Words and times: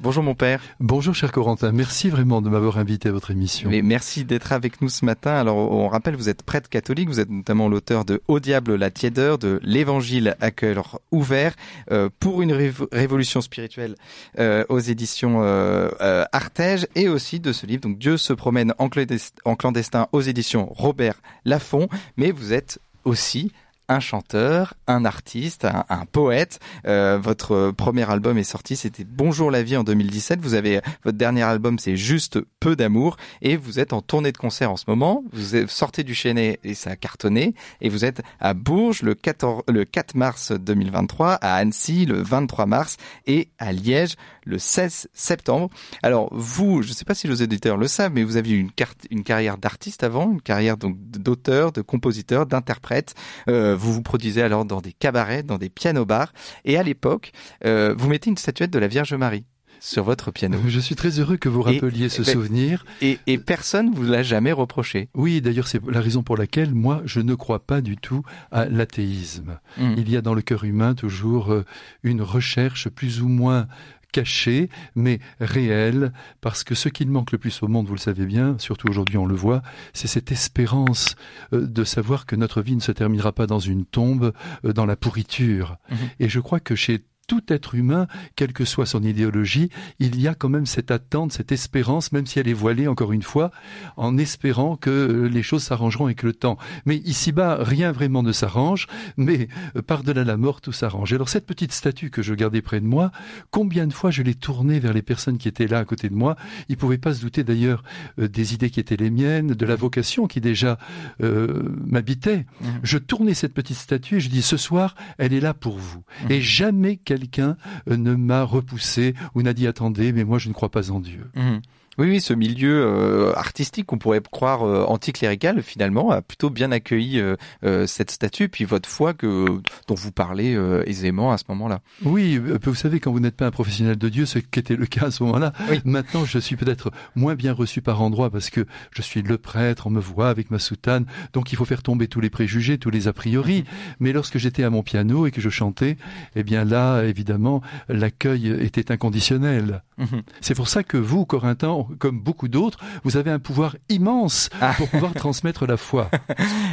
Bonjour 0.00 0.22
mon 0.22 0.36
père. 0.36 0.62
Bonjour 0.78 1.12
cher 1.12 1.32
Corentin, 1.32 1.72
merci 1.72 2.08
vraiment 2.08 2.40
de 2.40 2.48
m'avoir 2.48 2.78
invité 2.78 3.08
à 3.08 3.12
votre 3.12 3.32
émission. 3.32 3.68
Mais 3.68 3.82
merci 3.82 4.24
d'être 4.24 4.52
avec 4.52 4.80
nous 4.80 4.88
ce 4.88 5.04
matin. 5.04 5.32
Alors 5.32 5.56
on 5.56 5.88
rappelle, 5.88 6.14
vous 6.14 6.28
êtes 6.28 6.44
prêtre 6.44 6.70
catholique, 6.70 7.08
vous 7.08 7.18
êtes 7.18 7.30
notamment 7.30 7.68
l'auteur 7.68 8.04
de 8.04 8.22
Au 8.28 8.38
diable 8.38 8.76
la 8.76 8.92
tiédeur, 8.92 9.38
de 9.38 9.58
l'Évangile 9.64 10.36
à 10.40 10.52
cœur 10.52 11.00
ouvert, 11.10 11.52
euh, 11.90 12.10
pour 12.20 12.42
une 12.42 12.52
révolution 12.92 13.40
spirituelle 13.40 13.96
euh, 14.38 14.64
aux 14.68 14.78
éditions 14.78 15.42
euh, 15.42 15.88
euh, 16.00 16.24
Artege, 16.30 16.86
et 16.94 17.08
aussi 17.08 17.40
de 17.40 17.52
ce 17.52 17.66
livre, 17.66 17.82
donc 17.82 17.98
Dieu 17.98 18.18
se 18.18 18.32
promène 18.32 18.74
en 18.78 19.56
clandestin 19.56 20.06
aux 20.12 20.20
éditions 20.20 20.72
Robert 20.76 21.20
Laffont, 21.44 21.88
mais 22.16 22.30
vous 22.30 22.52
êtes 22.52 22.78
aussi 23.04 23.50
un 23.88 24.00
chanteur, 24.00 24.74
un 24.86 25.04
artiste, 25.04 25.64
un, 25.64 26.04
poète. 26.10 26.60
Euh, 26.86 27.18
votre 27.20 27.70
premier 27.70 28.08
album 28.10 28.36
est 28.36 28.44
sorti, 28.44 28.76
c'était 28.76 29.04
Bonjour 29.04 29.50
la 29.50 29.62
vie 29.62 29.76
en 29.76 29.84
2017. 29.84 30.40
Vous 30.40 30.54
avez 30.54 30.80
votre 31.04 31.16
dernier 31.16 31.42
album, 31.42 31.78
c'est 31.78 31.96
Juste 31.96 32.38
peu 32.60 32.76
d'amour, 32.76 33.16
et 33.42 33.56
vous 33.56 33.80
êtes 33.80 33.92
en 33.92 34.02
tournée 34.02 34.32
de 34.32 34.36
concert 34.36 34.70
en 34.70 34.76
ce 34.76 34.84
moment. 34.88 35.24
Vous 35.32 35.66
sortez 35.68 36.04
du 36.04 36.14
Chenet 36.14 36.60
et 36.64 36.74
ça 36.74 36.90
a 36.90 36.96
cartonné, 36.96 37.54
et 37.80 37.88
vous 37.88 38.04
êtes 38.04 38.22
à 38.40 38.54
Bourges 38.54 39.02
le 39.02 39.14
14, 39.14 39.62
le 39.68 39.84
4 39.84 40.14
mars 40.14 40.52
2023, 40.52 41.32
à 41.34 41.54
Annecy 41.54 42.06
le 42.06 42.22
23 42.22 42.66
mars 42.66 42.96
et 43.26 43.48
à 43.58 43.72
Liège 43.72 44.16
le 44.44 44.58
16 44.58 45.08
septembre. 45.12 45.68
Alors 46.02 46.28
vous, 46.32 46.82
je 46.82 46.88
ne 46.88 46.94
sais 46.94 47.04
pas 47.04 47.14
si 47.14 47.28
les 47.28 47.42
auditeurs 47.42 47.76
le 47.76 47.86
savent, 47.86 48.12
mais 48.14 48.24
vous 48.24 48.36
aviez 48.36 48.56
une, 48.56 48.70
carte, 48.70 49.06
une 49.10 49.22
carrière 49.22 49.58
d'artiste 49.58 50.02
avant, 50.02 50.32
une 50.32 50.42
carrière 50.42 50.76
donc 50.76 50.96
d'auteur, 50.98 51.72
de 51.72 51.82
compositeur, 51.82 52.46
d'interprète. 52.46 53.14
Euh, 53.48 53.76
vous 53.78 53.92
vous 53.92 54.02
produisez 54.02 54.42
alors 54.42 54.64
dans 54.64 54.80
des 54.80 54.92
cabarets, 54.92 55.42
dans 55.42 55.58
des 55.58 55.68
pianos-bars. 55.68 56.32
Et 56.64 56.76
à 56.76 56.82
l'époque, 56.82 57.32
euh, 57.64 57.94
vous 57.96 58.08
mettez 58.08 58.30
une 58.30 58.36
statuette 58.36 58.70
de 58.70 58.78
la 58.78 58.88
Vierge 58.88 59.14
Marie 59.14 59.44
sur 59.80 60.04
votre 60.04 60.30
piano. 60.30 60.58
Je 60.66 60.80
suis 60.80 60.94
très 60.94 61.20
heureux 61.20 61.36
que 61.36 61.48
vous 61.48 61.62
rappeliez 61.62 62.08
ce 62.08 62.22
ben, 62.22 62.32
souvenir. 62.32 62.84
Et, 63.00 63.18
et 63.26 63.38
personne 63.38 63.92
vous 63.94 64.02
l'a 64.02 64.22
jamais 64.22 64.52
reproché. 64.52 65.08
Oui, 65.14 65.40
d'ailleurs 65.40 65.68
c'est 65.68 65.80
la 65.86 66.00
raison 66.00 66.22
pour 66.22 66.36
laquelle 66.36 66.74
moi 66.74 67.02
je 67.04 67.20
ne 67.20 67.34
crois 67.34 67.60
pas 67.60 67.80
du 67.80 67.96
tout 67.96 68.22
à 68.50 68.66
l'athéisme. 68.66 69.58
Hmm. 69.76 69.94
Il 69.96 70.10
y 70.10 70.16
a 70.16 70.20
dans 70.20 70.34
le 70.34 70.42
cœur 70.42 70.64
humain 70.64 70.94
toujours 70.94 71.52
euh, 71.52 71.64
une 72.02 72.22
recherche 72.22 72.88
plus 72.88 73.22
ou 73.22 73.28
moins 73.28 73.66
caché, 74.12 74.68
mais 74.94 75.20
réel, 75.40 76.12
parce 76.40 76.64
que 76.64 76.74
ce 76.74 76.88
qu'il 76.88 77.10
manque 77.10 77.32
le 77.32 77.38
plus 77.38 77.62
au 77.62 77.68
monde, 77.68 77.86
vous 77.86 77.94
le 77.94 78.00
savez 78.00 78.26
bien, 78.26 78.56
surtout 78.58 78.88
aujourd'hui 78.88 79.18
on 79.18 79.26
le 79.26 79.34
voit, 79.34 79.62
c'est 79.92 80.08
cette 80.08 80.32
espérance 80.32 81.16
euh, 81.52 81.66
de 81.66 81.84
savoir 81.84 82.26
que 82.26 82.36
notre 82.36 82.62
vie 82.62 82.76
ne 82.76 82.80
se 82.80 82.92
terminera 82.92 83.32
pas 83.32 83.46
dans 83.46 83.58
une 83.58 83.84
tombe, 83.84 84.32
euh, 84.64 84.72
dans 84.72 84.86
la 84.86 84.96
pourriture. 84.96 85.76
Mhm. 85.90 85.96
Et 86.20 86.28
je 86.28 86.40
crois 86.40 86.60
que 86.60 86.74
chez 86.74 87.04
tout 87.28 87.42
être 87.48 87.76
humain, 87.76 88.08
quelle 88.34 88.52
que 88.52 88.64
soit 88.64 88.86
son 88.86 89.04
idéologie, 89.04 89.70
il 90.00 90.20
y 90.20 90.26
a 90.26 90.34
quand 90.34 90.48
même 90.48 90.66
cette 90.66 90.90
attente, 90.90 91.32
cette 91.32 91.52
espérance, 91.52 92.10
même 92.10 92.26
si 92.26 92.40
elle 92.40 92.48
est 92.48 92.54
voilée, 92.54 92.88
encore 92.88 93.12
une 93.12 93.22
fois, 93.22 93.52
en 93.96 94.18
espérant 94.18 94.76
que 94.76 95.28
les 95.30 95.42
choses 95.44 95.62
s'arrangeront 95.62 96.06
avec 96.06 96.24
le 96.24 96.32
temps. 96.32 96.58
Mais 96.86 96.96
ici-bas, 96.96 97.58
rien 97.60 97.92
vraiment 97.92 98.22
ne 98.22 98.32
s'arrange, 98.32 98.88
mais 99.16 99.48
euh, 99.76 99.82
par-delà 99.82 100.24
la 100.24 100.36
mort, 100.36 100.60
tout 100.60 100.72
s'arrange. 100.72 101.12
Alors 101.12 101.28
cette 101.28 101.46
petite 101.46 101.72
statue 101.72 102.10
que 102.10 102.22
je 102.22 102.34
gardais 102.34 102.62
près 102.62 102.80
de 102.80 102.86
moi, 102.86 103.12
combien 103.50 103.86
de 103.86 103.92
fois 103.92 104.10
je 104.10 104.22
l'ai 104.22 104.34
tournée 104.34 104.80
vers 104.80 104.94
les 104.94 105.02
personnes 105.02 105.38
qui 105.38 105.48
étaient 105.48 105.66
là 105.66 105.80
à 105.80 105.84
côté 105.84 106.08
de 106.08 106.14
moi 106.14 106.36
Ils 106.68 106.72
ne 106.72 106.78
pouvaient 106.78 106.98
pas 106.98 107.14
se 107.14 107.20
douter 107.20 107.44
d'ailleurs 107.44 107.82
euh, 108.18 108.26
des 108.26 108.54
idées 108.54 108.70
qui 108.70 108.80
étaient 108.80 108.96
les 108.96 109.10
miennes, 109.10 109.48
de 109.48 109.66
la 109.66 109.76
vocation 109.76 110.26
qui 110.26 110.40
déjà 110.40 110.78
euh, 111.22 111.62
m'habitait. 111.86 112.46
Mmh. 112.60 112.66
Je 112.82 112.98
tournais 112.98 113.34
cette 113.34 113.52
petite 113.52 113.76
statue 113.76 114.16
et 114.16 114.20
je 114.20 114.30
dis, 114.30 114.42
ce 114.42 114.56
soir, 114.56 114.94
elle 115.18 115.34
est 115.34 115.40
là 115.40 115.52
pour 115.52 115.76
vous. 115.76 115.98
Mmh. 115.98 116.32
Et 116.32 116.40
jamais 116.40 116.96
qu'elle 116.96 117.17
quelqu'un 117.18 117.56
euh, 117.90 117.96
ne 117.96 118.14
m'a 118.14 118.42
repoussé 118.44 119.14
ou 119.34 119.42
n'a 119.42 119.52
dit 119.52 119.66
attendez, 119.66 120.12
mais 120.12 120.24
moi 120.24 120.38
je 120.38 120.48
ne 120.48 120.54
crois 120.54 120.70
pas 120.70 120.90
en 120.90 121.00
Dieu. 121.00 121.30
Mmh. 121.34 121.58
Oui, 121.98 122.10
oui, 122.10 122.20
ce 122.20 122.32
milieu 122.32 122.84
euh, 122.86 123.32
artistique 123.34 123.86
qu'on 123.86 123.98
pourrait 123.98 124.20
croire 124.20 124.62
euh, 124.62 124.84
anticlérical, 124.84 125.62
finalement, 125.62 126.12
a 126.12 126.22
plutôt 126.22 126.48
bien 126.48 126.70
accueilli 126.70 127.20
euh, 127.20 127.86
cette 127.86 128.12
statue, 128.12 128.48
puis 128.48 128.64
votre 128.64 128.88
foi 128.88 129.14
que 129.14 129.46
dont 129.88 129.94
vous 129.94 130.12
parlez 130.12 130.56
aisément 130.86 131.32
à 131.32 131.38
ce 131.38 131.44
moment-là. 131.48 131.80
Oui, 132.04 132.38
vous 132.38 132.74
savez, 132.74 133.00
quand 133.00 133.10
vous 133.10 133.20
n'êtes 133.20 133.36
pas 133.36 133.46
un 133.46 133.50
professionnel 133.50 133.96
de 133.96 134.08
Dieu, 134.08 134.26
ce 134.26 134.38
qui 134.38 134.60
était 134.60 134.76
le 134.76 134.86
cas 134.86 135.06
à 135.06 135.10
ce 135.10 135.22
moment-là, 135.24 135.52
maintenant 135.84 136.24
je 136.24 136.38
suis 136.38 136.56
peut-être 136.56 136.90
moins 137.16 137.34
bien 137.34 137.52
reçu 137.52 137.82
par 137.82 138.00
endroit 138.00 138.30
parce 138.30 138.50
que 138.50 138.66
je 138.92 139.02
suis 139.02 139.22
le 139.22 139.38
prêtre, 139.38 139.86
on 139.86 139.90
me 139.90 140.00
voit 140.00 140.28
avec 140.28 140.50
ma 140.50 140.58
soutane, 140.58 141.06
donc 141.32 141.52
il 141.52 141.56
faut 141.56 141.64
faire 141.64 141.82
tomber 141.82 142.06
tous 142.06 142.20
les 142.20 142.30
préjugés, 142.30 142.78
tous 142.78 142.90
les 142.90 143.08
a 143.08 143.12
priori. 143.12 143.64
Mais 143.98 144.12
lorsque 144.12 144.38
j'étais 144.38 144.62
à 144.62 144.70
mon 144.70 144.82
piano 144.82 145.26
et 145.26 145.30
que 145.30 145.40
je 145.40 145.50
chantais, 145.50 145.96
eh 146.36 146.42
bien 146.42 146.64
là, 146.64 147.02
évidemment, 147.02 147.62
l'accueil 147.88 148.48
était 148.60 148.92
inconditionnel. 148.92 149.82
Mhm. 149.98 150.22
C'est 150.40 150.54
pour 150.54 150.68
ça 150.68 150.82
que 150.82 150.96
vous, 150.96 151.24
Corinthins, 151.26 151.87
comme 151.98 152.20
beaucoup 152.20 152.48
d'autres, 152.48 152.78
vous 153.04 153.16
avez 153.16 153.30
un 153.30 153.38
pouvoir 153.38 153.76
immense 153.88 154.50
ah. 154.60 154.74
pour 154.76 154.88
pouvoir 154.88 155.14
transmettre 155.14 155.66
la 155.66 155.76
foi. 155.76 156.10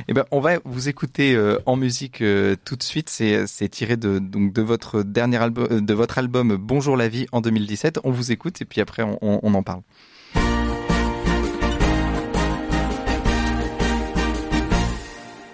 Eh 0.07 0.13
ben, 0.13 0.25
on 0.31 0.39
va 0.39 0.59
vous 0.65 0.87
écouter 0.87 1.33
euh, 1.33 1.57
en 1.65 1.75
musique 1.77 2.21
euh, 2.21 2.55
tout 2.63 2.75
de 2.75 2.83
suite. 2.83 3.09
C'est, 3.09 3.47
c'est 3.47 3.69
tiré 3.69 3.97
de 3.97 4.19
donc 4.19 4.53
de 4.53 4.61
votre 4.61 5.01
dernier 5.01 5.37
album, 5.37 5.67
euh, 5.71 5.81
de 5.81 5.93
votre 5.93 6.19
album 6.19 6.57
Bonjour 6.57 6.95
la 6.95 7.07
vie 7.07 7.25
en 7.31 7.41
2017. 7.41 7.99
On 8.03 8.11
vous 8.11 8.31
écoute 8.31 8.61
et 8.61 8.65
puis 8.65 8.81
après 8.81 9.03
on, 9.03 9.17
on 9.21 9.53
en 9.53 9.63
parle. 9.63 9.81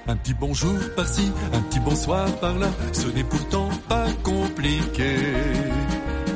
Un 0.08 0.18
petit 0.18 0.34
bonjour 0.34 0.78
par-ci, 0.98 1.32
un 1.54 1.62
petit 1.62 1.80
bonsoir 1.80 2.28
par-là, 2.42 2.68
ce 2.92 3.08
n'est 3.08 3.24
pourtant 3.24 3.70
pas 3.88 4.08
compliqué. 4.24 5.16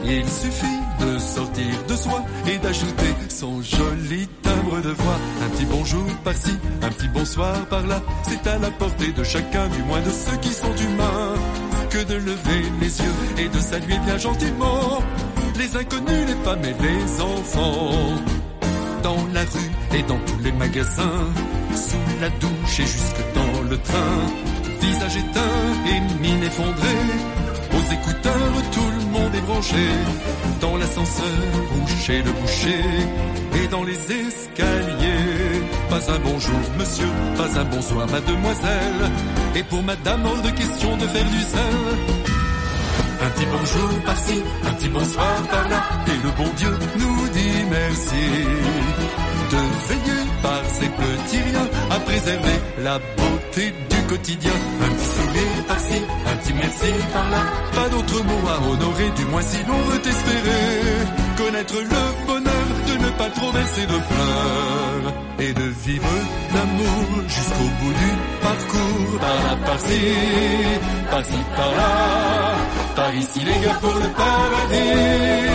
Il 0.06 0.30
suffit 0.30 0.84
de 1.05 1.19
sortir 1.19 1.83
de 1.88 1.95
soi 1.95 2.23
et 2.47 2.57
d'ajouter 2.57 3.13
son 3.29 3.61
joli 3.61 4.27
timbre 4.41 4.81
de 4.81 4.89
voix. 4.89 5.19
Un 5.45 5.49
petit 5.49 5.66
bonjour 5.66 6.05
par-ci, 6.23 6.53
un 6.81 6.89
petit 6.89 7.07
bonsoir 7.09 7.66
par-là, 7.67 8.01
c'est 8.23 8.47
à 8.47 8.57
la 8.57 8.71
portée 8.71 9.11
de 9.11 9.23
chacun, 9.23 9.67
du 9.67 9.83
moins 9.83 10.01
de 10.01 10.09
ceux 10.09 10.38
qui 10.38 10.49
sont 10.49 10.75
humains, 10.75 11.35
que 11.89 12.03
de 12.03 12.16
lever 12.16 12.63
les 12.81 12.99
yeux 12.99 13.17
et 13.38 13.47
de 13.49 13.59
saluer 13.59 13.97
bien 14.05 14.17
gentiment 14.17 15.01
les 15.57 15.75
inconnus, 15.77 16.27
les 16.27 16.43
femmes 16.43 16.66
et 16.66 16.75
les 16.83 17.22
enfants. 17.22 18.16
Dans 19.03 19.23
la 19.33 19.41
rue 19.41 19.97
et 19.97 20.03
dans 20.03 20.19
tous 20.19 20.39
les 20.43 20.51
magasins, 20.51 21.27
sous 21.75 22.22
la 22.22 22.29
douche 22.29 22.79
et 22.79 22.87
jusque 22.95 23.23
dans 23.33 23.61
le 23.69 23.77
train, 23.77 24.17
visage 24.81 25.17
éteint 25.17 25.66
et 25.87 26.22
mine 26.22 26.43
effondrée, 26.43 27.05
aux 27.72 27.93
écouteurs 27.93 28.61
tout 28.72 28.94
dans 30.61 30.78
l'ascenseur 30.78 31.25
ou 31.75 31.88
chez 32.03 32.22
le 32.23 32.31
boucher 32.31 32.83
et 33.61 33.67
dans 33.67 33.83
les 33.83 33.94
escaliers. 33.94 35.61
Pas 35.89 36.11
un 36.11 36.19
bonjour 36.19 36.59
monsieur, 36.79 37.07
pas 37.38 37.59
un 37.59 37.66
bonsoir 37.66 38.07
mademoiselle. 38.07 39.11
Et 39.55 39.63
pour 39.63 39.84
madame 39.84 40.25
hors 40.25 40.41
de 40.41 40.50
question 40.50 40.97
de 40.97 41.05
faire 41.07 41.29
du 41.29 41.41
sel. 41.41 41.75
Un 43.22 43.29
petit 43.29 43.45
bonjour 43.45 43.89
par-ci, 44.05 44.41
un 44.66 44.73
petit 44.73 44.89
bonsoir 44.89 45.35
par-là, 45.50 45.84
et 46.07 46.17
le 46.23 46.31
bon 46.38 46.50
Dieu 46.57 46.78
nous 47.00 47.28
dit 47.29 47.63
merci 47.69 48.25
de 49.51 49.61
veiller 49.88 50.22
par 50.41 50.61
ces 50.66 50.89
petits 50.89 51.41
riens 51.41 51.69
à 51.91 52.00
préserver 52.00 52.59
la 52.84 53.00
beauté 53.17 53.73
du 53.89 53.94
quotidien. 54.07 54.51
Un 54.85 54.91
petit 54.95 55.09
sourire 55.17 55.66
par-ci, 55.67 55.97
un 56.31 56.35
petit 56.38 56.53
merci 56.53 56.91
par-là, 57.13 57.41
pas 57.73 57.89
d'autre 57.89 58.23
mot 58.23 58.47
à 58.47 58.57
honorer, 58.69 59.09
du 59.16 59.25
moins 59.25 59.41
si 59.41 59.57
l'on 59.67 59.81
veut 59.89 60.07
espérer 60.07 61.25
connaître 61.38 61.75
le 61.75 62.27
bonheur 62.27 62.67
de 62.88 63.03
ne 63.03 63.09
pas 63.11 63.29
trop 63.29 63.51
verser 63.51 63.85
de 63.85 63.97
pleurs 64.09 65.13
et 65.39 65.53
de 65.53 65.67
vivre 65.85 66.16
l'amour 66.53 67.23
jusqu'au 67.27 67.69
bout 67.79 67.93
du 67.93 68.11
parcours. 68.41 69.19
Par 69.19 69.43
là, 69.43 69.55
par-ci, 69.66 69.99
par-ci, 71.11 71.37
par-là, 71.55 72.55
par 72.95 73.16
ici 73.16 73.39
les 73.39 73.66
gars 73.66 73.77
pour 73.81 73.93
le 73.93 74.09
paradis. 74.09 75.54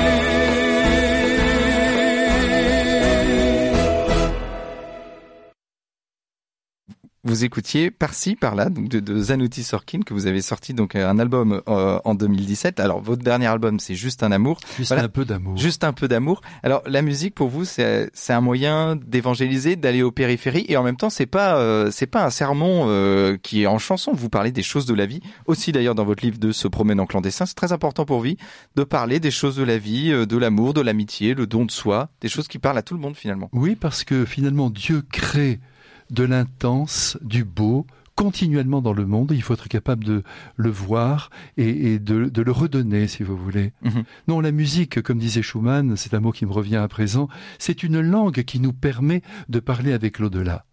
Vous 7.30 7.44
écoutiez 7.44 7.92
par-ci, 7.92 8.34
par-là, 8.34 8.70
donc 8.70 8.88
de, 8.88 8.98
de 8.98 9.16
Zanuti 9.20 9.62
Sorkin, 9.62 10.00
que 10.00 10.12
vous 10.12 10.26
avez 10.26 10.42
sorti 10.42 10.74
donc 10.74 10.96
un 10.96 11.16
album 11.20 11.62
euh, 11.68 12.00
en 12.04 12.16
2017. 12.16 12.80
Alors 12.80 13.00
votre 13.00 13.22
dernier 13.22 13.46
album, 13.46 13.78
c'est 13.78 13.94
Juste 13.94 14.24
un 14.24 14.32
amour. 14.32 14.58
Juste 14.76 14.90
un 14.90 15.08
peu 15.08 15.24
d'amour. 15.24 15.56
Juste 15.56 15.84
un 15.84 15.92
peu 15.92 16.08
d'amour. 16.08 16.40
Alors 16.64 16.82
la 16.86 17.02
musique 17.02 17.36
pour 17.36 17.48
vous, 17.48 17.64
c'est 17.64 18.10
un 18.30 18.40
moyen 18.40 18.96
d'évangéliser, 18.96 19.76
d'aller 19.76 20.02
aux 20.02 20.10
périphéries, 20.10 20.64
et 20.68 20.76
en 20.76 20.82
même 20.82 20.96
temps, 20.96 21.10
c'est 21.10 21.26
pas 21.26 21.56
euh, 21.56 21.90
c'est 21.92 22.08
pas 22.08 22.24
un 22.24 22.30
sermon 22.30 22.86
euh, 22.88 23.36
qui 23.40 23.62
est 23.62 23.66
en 23.66 23.78
chanson. 23.78 24.12
Vous 24.12 24.28
parlez 24.28 24.50
des 24.50 24.64
choses 24.64 24.86
de 24.86 24.94
la 24.94 25.06
vie, 25.06 25.20
aussi 25.46 25.70
d'ailleurs 25.70 25.94
dans 25.94 26.04
votre 26.04 26.24
livre 26.24 26.38
de 26.38 26.50
Se 26.50 26.66
promène 26.66 26.98
en 26.98 27.06
clandestin. 27.06 27.46
C'est 27.46 27.54
très 27.54 27.72
important 27.72 28.04
pour 28.04 28.20
vous 28.20 28.34
de 28.74 28.82
parler 28.82 29.20
des 29.20 29.30
choses 29.30 29.54
de 29.54 29.62
la 29.62 29.78
vie, 29.78 30.10
de 30.10 30.36
l'amour, 30.36 30.74
de 30.74 30.80
l'amitié, 30.80 31.34
le 31.34 31.46
don 31.46 31.64
de 31.64 31.70
soi, 31.70 32.08
des 32.20 32.28
choses 32.28 32.48
qui 32.48 32.58
parlent 32.58 32.78
à 32.78 32.82
tout 32.82 32.94
le 32.94 33.00
monde 33.00 33.14
finalement. 33.14 33.48
Oui, 33.52 33.76
parce 33.76 34.02
que 34.02 34.24
finalement 34.24 34.68
Dieu 34.68 35.02
crée 35.12 35.60
de 36.10 36.24
l'intense, 36.24 37.18
du 37.22 37.44
beau, 37.44 37.86
continuellement 38.20 38.82
dans 38.82 38.92
le 38.92 39.06
monde. 39.06 39.32
Il 39.34 39.42
faut 39.42 39.54
être 39.54 39.68
capable 39.68 40.04
de 40.04 40.22
le 40.56 40.70
voir 40.70 41.30
et, 41.56 41.98
de, 41.98 42.26
de, 42.26 42.42
le 42.42 42.52
redonner, 42.52 43.08
si 43.08 43.22
vous 43.22 43.36
voulez. 43.36 43.72
Mhm. 43.82 44.04
Non, 44.28 44.40
la 44.40 44.52
musique, 44.52 45.00
comme 45.00 45.18
disait 45.18 45.40
Schumann, 45.40 45.96
c'est 45.96 46.12
un 46.12 46.20
mot 46.20 46.30
qui 46.30 46.44
me 46.44 46.52
revient 46.52 46.76
à 46.76 46.88
présent, 46.88 47.28
c'est 47.58 47.82
une 47.82 48.00
langue 48.00 48.42
qui 48.42 48.60
nous 48.60 48.74
permet 48.74 49.22
de 49.48 49.58
parler 49.58 49.94
avec 49.94 50.18
l'au-delà. 50.18 50.66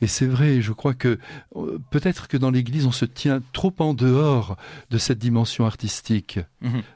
Et 0.00 0.06
c'est 0.06 0.26
vrai, 0.26 0.60
je 0.60 0.72
crois 0.72 0.94
que 0.94 1.18
euh, 1.56 1.78
peut-être 1.90 2.28
que 2.28 2.36
dans 2.36 2.50
l'Église, 2.50 2.86
on 2.86 2.92
se 2.92 3.04
tient 3.04 3.40
trop 3.52 3.74
en 3.78 3.94
dehors 3.94 4.56
de 4.90 4.98
cette 4.98 5.18
dimension 5.18 5.66
artistique. 5.66 6.40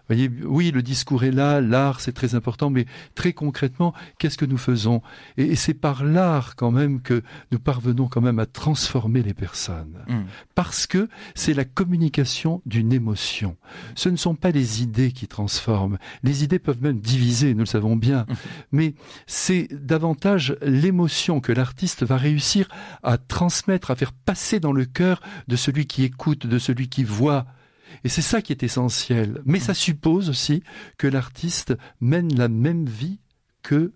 Voyez, 0.08 0.30
oui, 0.44 0.70
le 0.70 0.82
discours 0.82 1.24
est 1.24 1.32
là, 1.32 1.60
l'art, 1.60 2.00
c'est 2.00 2.12
très 2.12 2.34
important, 2.36 2.70
mais 2.70 2.86
très 3.14 3.32
concrètement, 3.32 3.92
qu'est-ce 4.18 4.38
que 4.38 4.44
nous 4.44 4.58
faisons? 4.58 5.02
Et, 5.36 5.56
c'est 5.56 5.74
par 5.74 6.04
l'art 6.04 6.54
quand 6.54 6.70
même 6.70 7.00
que 7.00 7.22
nous 7.50 7.58
parvenons 7.58 8.06
quand 8.06 8.20
même 8.20 8.38
à 8.38 8.46
transformer 8.46 9.22
les 9.22 9.34
personnes. 9.34 10.04
Parce 10.54 10.86
que 10.86 11.08
c'est 11.34 11.54
la 11.54 11.64
communication 11.64 12.62
d'une 12.66 12.92
émotion. 12.92 13.56
Ce 13.94 14.08
ne 14.08 14.16
sont 14.16 14.34
pas 14.34 14.50
les 14.50 14.82
idées 14.82 15.12
qui 15.12 15.26
transforment. 15.26 15.98
Les 16.22 16.44
idées 16.44 16.58
peuvent 16.58 16.82
même 16.82 17.00
diviser, 17.00 17.54
nous 17.54 17.60
le 17.60 17.66
savons 17.66 17.96
bien. 17.96 18.26
Mais 18.70 18.94
c'est 19.26 19.68
davantage 19.72 20.56
l'émotion 20.62 21.40
que 21.40 21.52
l'artiste 21.52 22.04
va 22.04 22.16
réussir 22.16 22.55
à 23.02 23.18
transmettre, 23.18 23.90
à 23.90 23.96
faire 23.96 24.12
passer 24.12 24.60
dans 24.60 24.72
le 24.72 24.84
cœur 24.84 25.20
de 25.48 25.56
celui 25.56 25.86
qui 25.86 26.04
écoute, 26.04 26.46
de 26.46 26.58
celui 26.58 26.88
qui 26.88 27.04
voit. 27.04 27.46
Et 28.04 28.08
c'est 28.08 28.22
ça 28.22 28.42
qui 28.42 28.52
est 28.52 28.62
essentiel. 28.62 29.42
Mais 29.44 29.60
ça 29.60 29.74
suppose 29.74 30.28
aussi 30.28 30.62
que 30.98 31.06
l'artiste 31.06 31.74
mène 32.00 32.34
la 32.36 32.48
même 32.48 32.86
vie 32.86 33.20
que 33.62 33.92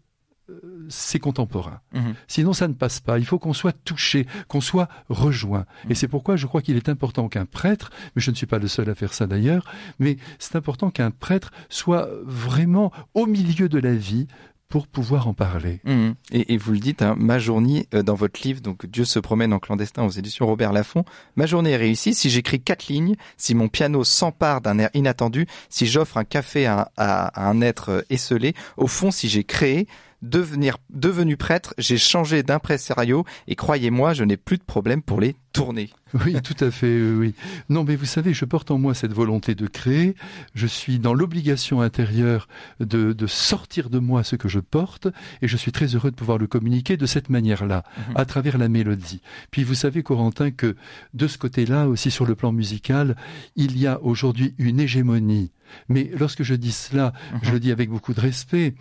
euh, 0.50 0.86
ses 0.88 1.20
contemporains. 1.20 1.80
Mhm. 1.92 2.14
Sinon, 2.26 2.52
ça 2.52 2.66
ne 2.66 2.72
passe 2.72 2.98
pas. 2.98 3.18
Il 3.18 3.24
faut 3.24 3.38
qu'on 3.38 3.52
soit 3.52 3.72
touché, 3.84 4.26
qu'on 4.48 4.60
soit 4.60 4.88
rejoint. 5.08 5.66
Et 5.84 5.90
mhm. 5.90 5.94
c'est 5.94 6.08
pourquoi 6.08 6.36
je 6.36 6.46
crois 6.46 6.62
qu'il 6.62 6.76
est 6.76 6.88
important 6.88 7.28
qu'un 7.28 7.44
prêtre, 7.46 7.90
mais 8.16 8.22
je 8.22 8.30
ne 8.30 8.36
suis 8.36 8.46
pas 8.46 8.58
le 8.58 8.66
seul 8.66 8.90
à 8.90 8.94
faire 8.94 9.14
ça 9.14 9.26
d'ailleurs, 9.26 9.70
mais 9.98 10.16
c'est 10.38 10.56
important 10.56 10.90
qu'un 10.90 11.10
prêtre 11.12 11.52
soit 11.68 12.08
vraiment 12.24 12.92
au 13.14 13.26
milieu 13.26 13.68
de 13.68 13.78
la 13.78 13.94
vie, 13.94 14.26
pour 14.70 14.86
pouvoir 14.86 15.26
en 15.26 15.34
parler. 15.34 15.80
Mmh. 15.84 16.12
Et, 16.30 16.56
vous 16.56 16.72
le 16.72 16.78
dites, 16.78 17.02
hein, 17.02 17.16
ma 17.18 17.40
journée 17.40 17.88
euh, 17.92 18.02
dans 18.02 18.14
votre 18.14 18.40
livre, 18.42 18.60
donc 18.60 18.86
Dieu 18.86 19.04
se 19.04 19.18
promène 19.18 19.52
en 19.52 19.58
clandestin 19.58 20.04
aux 20.04 20.10
éditions 20.10 20.46
Robert 20.46 20.72
Laffont, 20.72 21.04
ma 21.34 21.44
journée 21.44 21.72
est 21.72 21.76
réussie 21.76 22.14
si 22.14 22.30
j'écris 22.30 22.60
quatre 22.60 22.86
lignes, 22.86 23.16
si 23.36 23.56
mon 23.56 23.68
piano 23.68 24.04
s'empare 24.04 24.60
d'un 24.60 24.78
air 24.78 24.88
inattendu, 24.94 25.46
si 25.68 25.86
j'offre 25.86 26.16
un 26.16 26.24
café 26.24 26.66
à, 26.66 26.90
un 26.96 27.60
être 27.60 27.90
euh, 27.90 28.02
esselé, 28.10 28.54
au 28.76 28.86
fond 28.86 29.10
si 29.10 29.28
j'ai 29.28 29.42
créé, 29.42 29.88
devenu 30.22 31.36
prêtre, 31.36 31.74
j'ai 31.78 31.98
changé 31.98 32.44
d'impresario 32.44 33.24
et 33.48 33.56
croyez-moi, 33.56 34.14
je 34.14 34.22
n'ai 34.22 34.36
plus 34.36 34.58
de 34.58 34.62
problème 34.62 35.02
pour 35.02 35.20
les 35.20 35.34
tourner. 35.52 35.90
Oui, 36.24 36.34
tout 36.42 36.56
à 36.60 36.70
fait, 36.70 37.00
oui. 37.12 37.34
Non, 37.68 37.84
mais 37.84 37.96
vous 37.96 38.04
savez, 38.04 38.34
je 38.34 38.44
porte 38.44 38.70
en 38.70 38.78
moi 38.78 38.94
cette 38.94 39.12
volonté 39.12 39.54
de 39.54 39.66
créer. 39.66 40.14
Je 40.54 40.66
suis 40.66 40.98
dans 40.98 41.14
l'obligation 41.14 41.80
intérieure 41.80 42.48
de, 42.80 43.12
de, 43.12 43.26
sortir 43.26 43.90
de 43.90 43.98
moi 43.98 44.24
ce 44.24 44.36
que 44.36 44.48
je 44.48 44.60
porte, 44.60 45.08
et 45.42 45.48
je 45.48 45.56
suis 45.56 45.72
très 45.72 45.94
heureux 45.94 46.10
de 46.10 46.16
pouvoir 46.16 46.38
le 46.38 46.46
communiquer 46.46 46.96
de 46.96 47.06
cette 47.06 47.30
manière-là, 47.30 47.84
mhm. 47.96 48.16
à 48.16 48.24
travers 48.24 48.58
la 48.58 48.68
mélodie. 48.68 49.20
Puis 49.50 49.62
vous 49.62 49.74
savez, 49.74 50.02
Corentin, 50.02 50.50
que 50.50 50.76
de 51.14 51.26
ce 51.28 51.38
côté-là, 51.38 51.88
aussi 51.88 52.10
sur 52.10 52.26
le 52.26 52.34
plan 52.34 52.52
musical, 52.52 53.16
il 53.56 53.78
y 53.78 53.86
a 53.86 54.00
aujourd'hui 54.02 54.54
une 54.58 54.80
hégémonie 54.80 55.52
mais 55.88 56.10
lorsque 56.18 56.42
je 56.42 56.54
dis 56.54 56.72
cela, 56.72 57.12
je 57.42 57.48
mhm. 57.48 57.54
le 57.54 57.60
dis 57.60 57.72
avec 57.72 57.90
beaucoup 57.90 58.14
de 58.14 58.20
respect. 58.20 58.74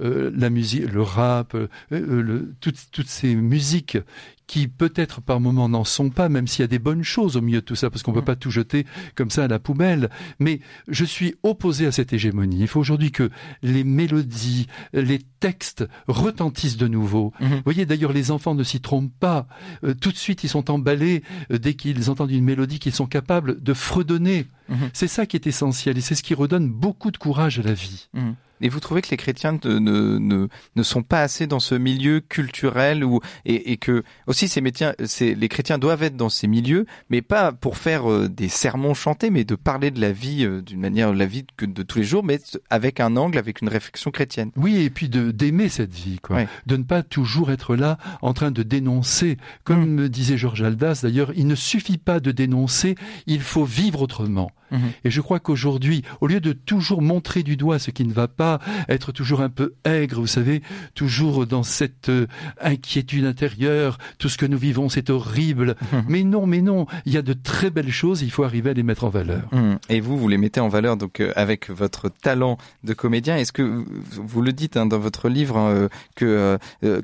Euh, 0.00 0.32
la 0.34 0.50
musique, 0.50 0.90
le 0.90 1.02
rap, 1.02 1.54
euh, 1.54 1.68
euh, 1.92 2.52
toutes, 2.60 3.06
ces 3.06 3.36
musiques 3.36 3.96
qui 4.46 4.68
peut-être 4.68 5.20
par 5.20 5.40
moments 5.40 5.68
n'en 5.68 5.84
sont 5.84 6.10
pas, 6.10 6.28
même 6.28 6.46
s'il 6.46 6.62
y 6.62 6.64
a 6.64 6.68
des 6.68 6.78
bonnes 6.78 7.02
choses 7.02 7.36
au 7.36 7.40
milieu 7.40 7.60
de 7.60 7.64
tout 7.64 7.76
ça, 7.76 7.90
parce 7.90 8.02
qu'on 8.02 8.10
ne 8.12 8.16
peut 8.16 8.22
mm. 8.22 8.24
pas 8.24 8.36
tout 8.36 8.50
jeter 8.50 8.86
comme 9.14 9.30
ça 9.30 9.44
à 9.44 9.48
la 9.48 9.58
poubelle. 9.58 10.10
Mais 10.38 10.60
je 10.88 11.04
suis 11.04 11.34
opposé 11.42 11.86
à 11.86 11.92
cette 11.92 12.12
hégémonie. 12.12 12.58
Il 12.60 12.68
faut 12.68 12.80
aujourd'hui 12.80 13.10
que 13.10 13.30
les 13.62 13.84
mélodies, 13.84 14.66
les 14.92 15.20
textes 15.40 15.86
retentissent 16.08 16.76
de 16.76 16.88
nouveau. 16.88 17.32
Mm-hmm. 17.40 17.48
Vous 17.48 17.62
voyez, 17.64 17.86
d'ailleurs, 17.86 18.12
les 18.12 18.30
enfants 18.30 18.54
ne 18.54 18.64
s'y 18.64 18.80
trompent 18.80 19.12
pas. 19.18 19.46
tout 20.00 20.12
de 20.12 20.16
suite, 20.16 20.44
ils 20.44 20.48
sont 20.48 20.70
emballés 20.70 21.22
dès 21.50 21.74
qu'ils 21.74 22.10
entendent 22.10 22.30
une 22.30 22.44
mélodie 22.44 22.78
qu'ils 22.78 22.92
sont 22.94 23.06
capables 23.06 23.62
de 23.62 23.74
fredonner. 23.74 24.46
Mm-hmm. 24.70 24.90
C'est 24.92 25.08
ça 25.08 25.26
qui 25.26 25.36
est 25.36 25.46
essentiel 25.46 25.98
et 25.98 26.00
c'est 26.00 26.14
ce 26.14 26.22
qui 26.22 26.34
redonne 26.34 26.68
beaucoup 26.68 27.10
de 27.10 27.18
courage 27.18 27.58
à 27.58 27.62
la 27.62 27.74
vie. 27.74 28.08
Mm. 28.14 28.32
Et 28.64 28.70
vous 28.70 28.80
trouvez 28.80 29.02
que 29.02 29.10
les 29.10 29.18
chrétiens 29.18 29.58
ne, 29.62 29.78
ne, 29.78 30.48
ne, 30.74 30.82
sont 30.82 31.02
pas 31.02 31.20
assez 31.20 31.46
dans 31.46 31.60
ce 31.60 31.74
milieu 31.74 32.20
culturel 32.20 33.04
ou 33.04 33.20
et, 33.44 33.72
et 33.72 33.76
que 33.76 34.02
aussi 34.26 34.48
ces 34.48 34.62
métiers, 34.62 34.92
c'est 35.04 35.34
les 35.34 35.48
chrétiens 35.50 35.76
doivent 35.76 36.02
être 36.02 36.16
dans 36.16 36.30
ces 36.30 36.46
milieux, 36.46 36.86
mais 37.10 37.20
pas 37.20 37.52
pour 37.52 37.76
faire 37.76 38.10
euh, 38.10 38.26
des 38.26 38.48
sermons 38.48 38.94
chantés, 38.94 39.28
mais 39.28 39.44
de 39.44 39.54
parler 39.54 39.90
de 39.90 40.00
la 40.00 40.12
vie 40.12 40.46
euh, 40.46 40.62
d'une 40.62 40.80
manière, 40.80 41.12
la 41.12 41.26
vie 41.26 41.44
de 41.60 41.82
tous 41.82 41.98
les 41.98 42.04
jours, 42.04 42.24
mais 42.24 42.40
avec 42.70 43.00
un 43.00 43.16
angle, 43.16 43.36
avec 43.36 43.60
une 43.60 43.68
réflexion 43.68 44.10
chrétienne. 44.10 44.50
Oui, 44.56 44.78
et 44.78 44.88
puis 44.88 45.10
de 45.10 45.30
d'aimer 45.30 45.68
cette 45.68 45.92
vie, 45.92 46.18
quoi, 46.22 46.44
de 46.64 46.76
ne 46.78 46.84
pas 46.84 47.02
toujours 47.02 47.52
être 47.52 47.76
là 47.76 47.98
en 48.22 48.32
train 48.32 48.50
de 48.50 48.62
dénoncer. 48.62 49.36
Comme 49.64 49.84
me 49.86 50.08
disait 50.08 50.38
Georges 50.38 50.62
Aldas, 50.62 51.00
d'ailleurs, 51.02 51.32
il 51.36 51.46
ne 51.46 51.54
suffit 51.54 51.98
pas 51.98 52.18
de 52.18 52.32
dénoncer, 52.32 52.94
il 53.26 53.42
faut 53.42 53.64
vivre 53.64 54.00
autrement. 54.00 54.50
Mhm. 54.70 54.92
Et 55.04 55.10
je 55.10 55.20
crois 55.20 55.40
qu'aujourd'hui, 55.40 56.02
au 56.20 56.26
lieu 56.26 56.40
de 56.40 56.52
toujours 56.52 57.02
montrer 57.02 57.42
du 57.42 57.56
doigt 57.56 57.78
ce 57.78 57.90
qui 57.90 58.04
ne 58.04 58.12
va 58.12 58.28
pas, 58.28 58.53
être 58.88 59.12
toujours 59.12 59.40
un 59.40 59.48
peu 59.48 59.74
aigre, 59.84 60.20
vous 60.20 60.26
savez, 60.26 60.62
toujours 60.94 61.46
dans 61.46 61.62
cette 61.62 62.08
euh, 62.08 62.26
inquiétude 62.60 63.24
intérieure, 63.24 63.98
tout 64.18 64.28
ce 64.28 64.38
que 64.38 64.46
nous 64.46 64.58
vivons, 64.58 64.88
c'est 64.88 65.10
horrible. 65.10 65.76
Mais 66.08 66.22
non, 66.22 66.46
mais 66.46 66.60
non, 66.60 66.86
il 67.06 67.12
y 67.12 67.16
a 67.16 67.22
de 67.22 67.32
très 67.32 67.70
belles 67.70 67.92
choses, 67.92 68.22
il 68.22 68.30
faut 68.30 68.44
arriver 68.44 68.70
à 68.70 68.72
les 68.72 68.82
mettre 68.82 69.04
en 69.04 69.08
valeur. 69.08 69.42
Mhm. 69.52 69.78
Et 69.88 70.00
vous, 70.00 70.16
vous 70.18 70.28
les 70.28 70.38
mettez 70.38 70.60
en 70.60 70.68
valeur 70.68 70.96
donc 70.96 71.20
euh, 71.20 71.32
avec 71.36 71.70
votre 71.70 72.08
talent 72.08 72.58
de 72.82 72.94
comédien. 72.94 73.36
Est-ce 73.36 73.52
que 73.52 73.84
vous 74.10 74.42
le 74.42 74.52
dites 74.52 74.76
hein, 74.76 74.86
dans 74.86 74.98
votre 74.98 75.28
livre 75.28 75.56
hein, 75.56 75.70
euh, 75.70 75.88
que 76.14 76.58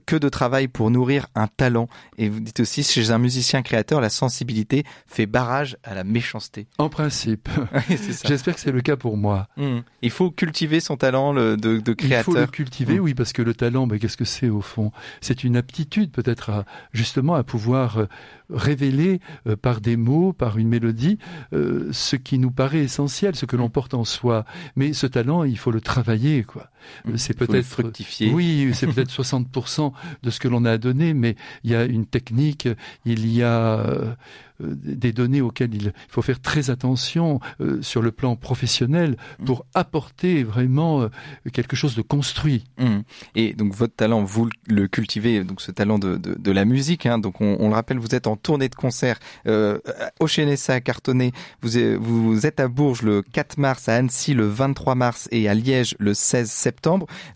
que 0.06 0.16
de 0.16 0.28
travail 0.28 0.68
pour 0.68 0.90
nourrir 0.90 1.26
un 1.34 1.46
talent 1.46 1.88
Et 2.18 2.28
vous 2.28 2.40
dites 2.40 2.60
aussi 2.60 2.82
chez 2.82 3.10
un 3.10 3.18
musicien 3.18 3.62
créateur, 3.62 4.00
la 4.00 4.10
sensibilité 4.10 4.84
fait 5.06 5.26
barrage 5.26 5.76
à 5.84 5.94
la 5.94 6.04
méchanceté. 6.04 6.66
En 6.78 6.88
principe. 6.88 7.48
J'espère 8.24 8.54
que 8.54 8.60
c'est 8.60 8.72
le 8.72 8.80
cas 8.80 8.96
pour 8.96 9.16
moi. 9.16 9.48
Mmh. 9.56 9.78
Il 10.02 10.10
faut 10.10 10.30
cultiver 10.30 10.80
son 10.80 10.96
talent 10.96 11.29
de, 11.34 11.56
de, 11.56 11.92
créateur. 11.92 12.20
Il 12.20 12.24
faut 12.24 12.40
le 12.40 12.46
cultiver, 12.46 12.98
mmh. 12.98 13.02
oui, 13.02 13.14
parce 13.14 13.32
que 13.32 13.42
le 13.42 13.54
talent, 13.54 13.86
ben, 13.86 13.98
qu'est-ce 13.98 14.16
que 14.16 14.24
c'est 14.24 14.48
au 14.48 14.60
fond? 14.60 14.92
C'est 15.20 15.44
une 15.44 15.56
aptitude 15.56 16.10
peut-être 16.10 16.50
à, 16.50 16.64
justement 16.92 17.34
à 17.34 17.44
pouvoir 17.44 17.98
euh, 17.98 18.06
révéler 18.52 19.20
euh, 19.46 19.56
par 19.56 19.80
des 19.80 19.96
mots, 19.96 20.32
par 20.32 20.58
une 20.58 20.68
mélodie, 20.68 21.18
euh, 21.52 21.88
ce 21.92 22.16
qui 22.16 22.38
nous 22.38 22.50
paraît 22.50 22.80
essentiel, 22.80 23.36
ce 23.36 23.46
que 23.46 23.56
l'on 23.56 23.70
porte 23.70 23.94
en 23.94 24.04
soi. 24.04 24.44
Mais 24.76 24.92
ce 24.92 25.06
talent, 25.06 25.44
il 25.44 25.58
faut 25.58 25.70
le 25.70 25.80
travailler, 25.80 26.44
quoi. 26.44 26.70
Mmh. 27.04 27.16
C'est 27.16 27.34
peut-être 27.34 27.66
fructifier. 27.66 28.30
Oui, 28.32 28.70
c'est 28.74 28.86
peut-être 28.86 29.10
60% 29.10 29.92
de 30.22 30.30
ce 30.30 30.40
que 30.40 30.48
l'on 30.48 30.64
a 30.64 30.72
à 30.72 30.78
donner, 30.78 31.14
mais 31.14 31.36
il 31.64 31.70
y 31.70 31.74
a 31.74 31.84
une 31.84 32.06
technique, 32.06 32.68
il 33.04 33.30
y 33.32 33.42
a 33.42 33.78
euh, 33.78 34.14
des 34.60 35.12
données 35.12 35.40
auxquelles 35.40 35.74
il 35.74 35.92
faut 36.08 36.22
faire 36.22 36.40
très 36.40 36.70
attention 36.70 37.40
euh, 37.60 37.80
sur 37.82 38.02
le 38.02 38.12
plan 38.12 38.36
professionnel 38.36 39.16
mm. 39.38 39.44
pour 39.44 39.66
apporter 39.74 40.42
vraiment 40.44 41.02
euh, 41.02 41.08
quelque 41.52 41.76
chose 41.76 41.94
de 41.96 42.02
construit. 42.02 42.64
Mm. 42.78 43.00
Et 43.34 43.54
donc 43.54 43.74
votre 43.74 43.94
talent, 43.94 44.22
vous 44.22 44.48
le 44.68 44.88
cultivez, 44.88 45.44
donc 45.44 45.60
ce 45.60 45.70
talent 45.70 45.98
de, 45.98 46.16
de, 46.16 46.34
de 46.34 46.50
la 46.50 46.64
musique. 46.64 47.06
Hein, 47.06 47.18
donc 47.18 47.40
on, 47.40 47.56
on, 47.60 47.68
le 47.68 47.74
rappelle, 47.74 47.98
vous 47.98 48.14
êtes 48.14 48.26
en 48.26 48.36
tournée 48.36 48.68
de 48.68 48.74
concert 48.74 49.18
euh, 49.46 49.78
au 50.20 50.26
Chénessa 50.26 50.74
à 50.74 50.80
Cartonnet. 50.80 51.32
Vous, 51.62 51.78
êtes, 51.78 51.96
vous 51.96 52.46
êtes 52.46 52.60
à 52.60 52.68
Bourges 52.68 53.02
le 53.02 53.22
4 53.22 53.58
mars, 53.58 53.88
à 53.88 53.94
Annecy 53.96 54.34
le 54.34 54.46
23 54.46 54.94
mars 54.94 55.28
et 55.30 55.48
à 55.48 55.54
Liège 55.54 55.96
le 55.98 56.14
16 56.14 56.50
septembre. 56.50 56.69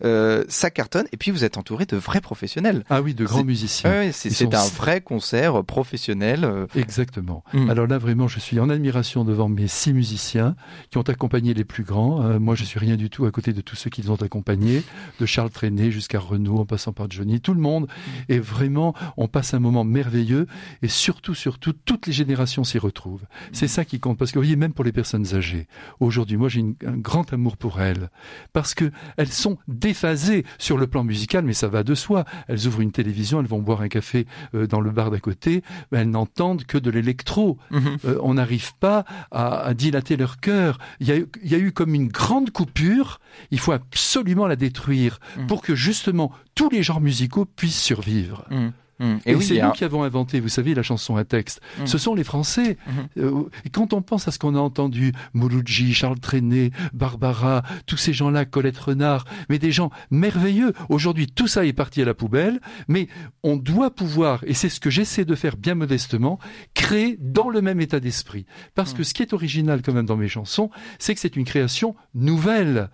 Euh, 0.03 0.43
ça 0.47 0.69
cartonne. 0.69 1.05
Et 1.11 1.17
puis 1.17 1.31
vous 1.31 1.43
êtes 1.43 1.57
entouré 1.57 1.85
de 1.85 1.97
vrais 1.97 2.21
professionnels. 2.21 2.83
Ah 2.89 3.01
oui, 3.01 3.13
de 3.13 3.25
grands 3.25 3.43
musiciens. 3.43 4.11
c'est 4.11 4.53
un 4.53 4.67
vrai 4.67 5.01
concert 5.01 5.63
professionnel. 5.63 6.67
Exactement. 6.75 7.43
Mm. 7.53 7.69
Alors 7.69 7.87
là, 7.87 7.97
vraiment, 7.97 8.27
je 8.27 8.39
suis 8.39 8.59
en 8.59 8.69
admiration 8.69 9.23
devant 9.23 9.49
mes 9.49 9.67
six 9.67 9.93
musiciens 9.93 10.55
qui 10.91 10.97
ont 10.97 11.03
accompagné 11.03 11.53
les 11.53 11.63
plus 11.63 11.83
grands. 11.83 12.23
Euh, 12.23 12.39
moi, 12.39 12.55
je 12.55 12.63
suis 12.63 12.79
rien 12.79 12.95
du 12.95 13.09
tout 13.09 13.25
à 13.25 13.31
côté 13.31 13.53
de 13.53 13.61
tous 13.61 13.75
ceux 13.75 13.89
qu'ils 13.89 14.11
ont 14.11 14.15
accompagnés, 14.15 14.83
de 15.19 15.25
Charles 15.25 15.49
Trenet 15.49 15.91
jusqu'à 15.91 16.19
Renaud, 16.19 16.59
en 16.59 16.65
passant 16.65 16.93
par 16.93 17.09
Johnny, 17.09 17.41
tout 17.41 17.53
le 17.53 17.61
monde. 17.61 17.83
Mm. 17.83 18.33
Et 18.33 18.39
vraiment, 18.39 18.93
on 19.17 19.27
passe 19.27 19.53
un 19.53 19.59
moment 19.59 19.83
merveilleux. 19.83 20.47
Et 20.81 20.87
surtout, 20.87 21.35
surtout, 21.35 21.73
toutes 21.73 22.07
les 22.07 22.13
générations 22.13 22.63
s'y 22.63 22.77
retrouvent. 22.77 23.23
Mm. 23.23 23.53
C'est 23.53 23.67
ça 23.67 23.85
qui 23.85 23.99
compte. 23.99 24.17
Parce 24.17 24.31
que 24.31 24.39
vous 24.39 24.43
voyez, 24.43 24.55
même 24.55 24.73
pour 24.73 24.85
les 24.85 24.91
personnes 24.91 25.35
âgées, 25.35 25.67
aujourd'hui, 25.99 26.37
moi, 26.37 26.49
j'ai 26.49 26.63
un 26.85 26.97
grand 26.97 27.31
amour 27.33 27.57
pour 27.57 27.81
elles. 27.81 28.09
Parce 28.53 28.73
que 28.73 28.91
elles 29.17 29.24
sont 29.31 29.57
déphasées 29.67 30.45
sur 30.57 30.77
le 30.77 30.87
plan 30.87 31.03
musical, 31.03 31.45
mais 31.45 31.53
ça 31.53 31.67
va 31.67 31.83
de 31.83 31.93
soi. 31.95 32.25
Elles 32.47 32.65
ouvrent 32.65 32.81
une 32.81 32.91
télévision, 32.91 33.39
elles 33.39 33.47
vont 33.47 33.61
boire 33.61 33.81
un 33.81 33.89
café 33.89 34.25
euh, 34.53 34.67
dans 34.67 34.81
le 34.81 34.91
bar 34.91 35.11
d'à 35.11 35.19
côté, 35.19 35.63
elles 35.91 36.09
n'entendent 36.09 36.65
que 36.65 36.77
de 36.77 36.91
électro. 36.95 37.57
Mhm. 37.71 37.97
Euh, 38.05 38.19
on 38.21 38.35
n'arrive 38.35 38.75
pas 38.79 39.05
à, 39.31 39.73
dilater 39.73 40.17
leur 40.17 40.37
cœur. 40.37 40.79
Il 40.99 41.07
y, 41.07 41.55
a, 41.55 41.57
eu 41.57 41.71
comme 41.71 41.93
une 41.93 42.07
grande 42.07 42.51
coupure. 42.51 43.19
Il 43.51 43.59
faut 43.59 43.71
absolument 43.71 44.47
la 44.47 44.55
détruire 44.55 45.19
mhm. 45.37 45.47
pour 45.47 45.61
que 45.61 45.75
justement 45.75 46.31
tous 46.55 46.69
les 46.69 46.83
genres 46.83 47.01
musicaux 47.01 47.45
puissent 47.45 47.81
survivre. 47.81 48.45
Mhm. 48.49 48.71
Mmh. 48.99 49.15
Et, 49.25 49.41
c'est 49.41 49.61
nous 49.61 49.71
qui 49.71 49.83
avons 49.83 50.03
inventé, 50.03 50.39
vous 50.39 50.49
savez, 50.49 50.73
la 50.73 50.83
chanson 50.83 51.15
à 51.15 51.23
texte. 51.23 51.61
Mmh. 51.79 51.85
Ce 51.85 51.97
sont 51.97 52.15
les 52.15 52.23
Français. 52.23 52.77
Mmh. 52.87 52.91
Euh, 53.19 53.49
et 53.65 53.69
quand 53.69 53.93
on 53.93 54.01
pense 54.01 54.27
à 54.27 54.31
ce 54.31 54.39
qu'on 54.39 54.55
a 54.55 54.59
entendu, 54.59 55.11
Mouloudji, 55.33 55.93
Charles 55.93 56.19
Trenet, 56.19 56.71
Barbara, 56.93 57.63
tous 57.85 57.97
ces 57.97 58.13
gens-là, 58.13 58.45
Colette 58.45 58.77
Renard, 58.77 59.25
mais 59.49 59.59
des 59.59 59.71
gens 59.71 59.91
merveilleux. 60.11 60.73
Aujourd'hui, 60.89 61.27
tout 61.27 61.47
ça 61.47 61.65
est 61.65 61.73
parti 61.73 62.01
à 62.01 62.05
la 62.05 62.13
poubelle, 62.13 62.61
mais 62.87 63.07
on 63.43 63.57
doit 63.57 63.91
pouvoir, 63.91 64.43
et 64.45 64.53
c'est 64.53 64.69
ce 64.69 64.79
que 64.79 64.89
j'essaie 64.89 65.25
de 65.25 65.35
faire 65.35 65.57
bien 65.57 65.75
modestement, 65.75 66.39
créer 66.73 67.17
dans 67.19 67.49
le 67.49 67.61
même 67.61 67.81
état 67.81 67.99
d'esprit. 67.99 68.45
Parce 68.75 68.93
que 68.93 69.03
ce 69.03 69.13
qui 69.13 69.21
est 69.21 69.33
original 69.33 69.81
quand 69.81 69.93
même 69.93 70.05
dans 70.05 70.17
mes 70.17 70.27
chansons, 70.27 70.69
c'est 70.99 71.13
que 71.13 71.19
c'est 71.19 71.35
une 71.35 71.45
création 71.45 71.95
nouvelle. 72.13 72.89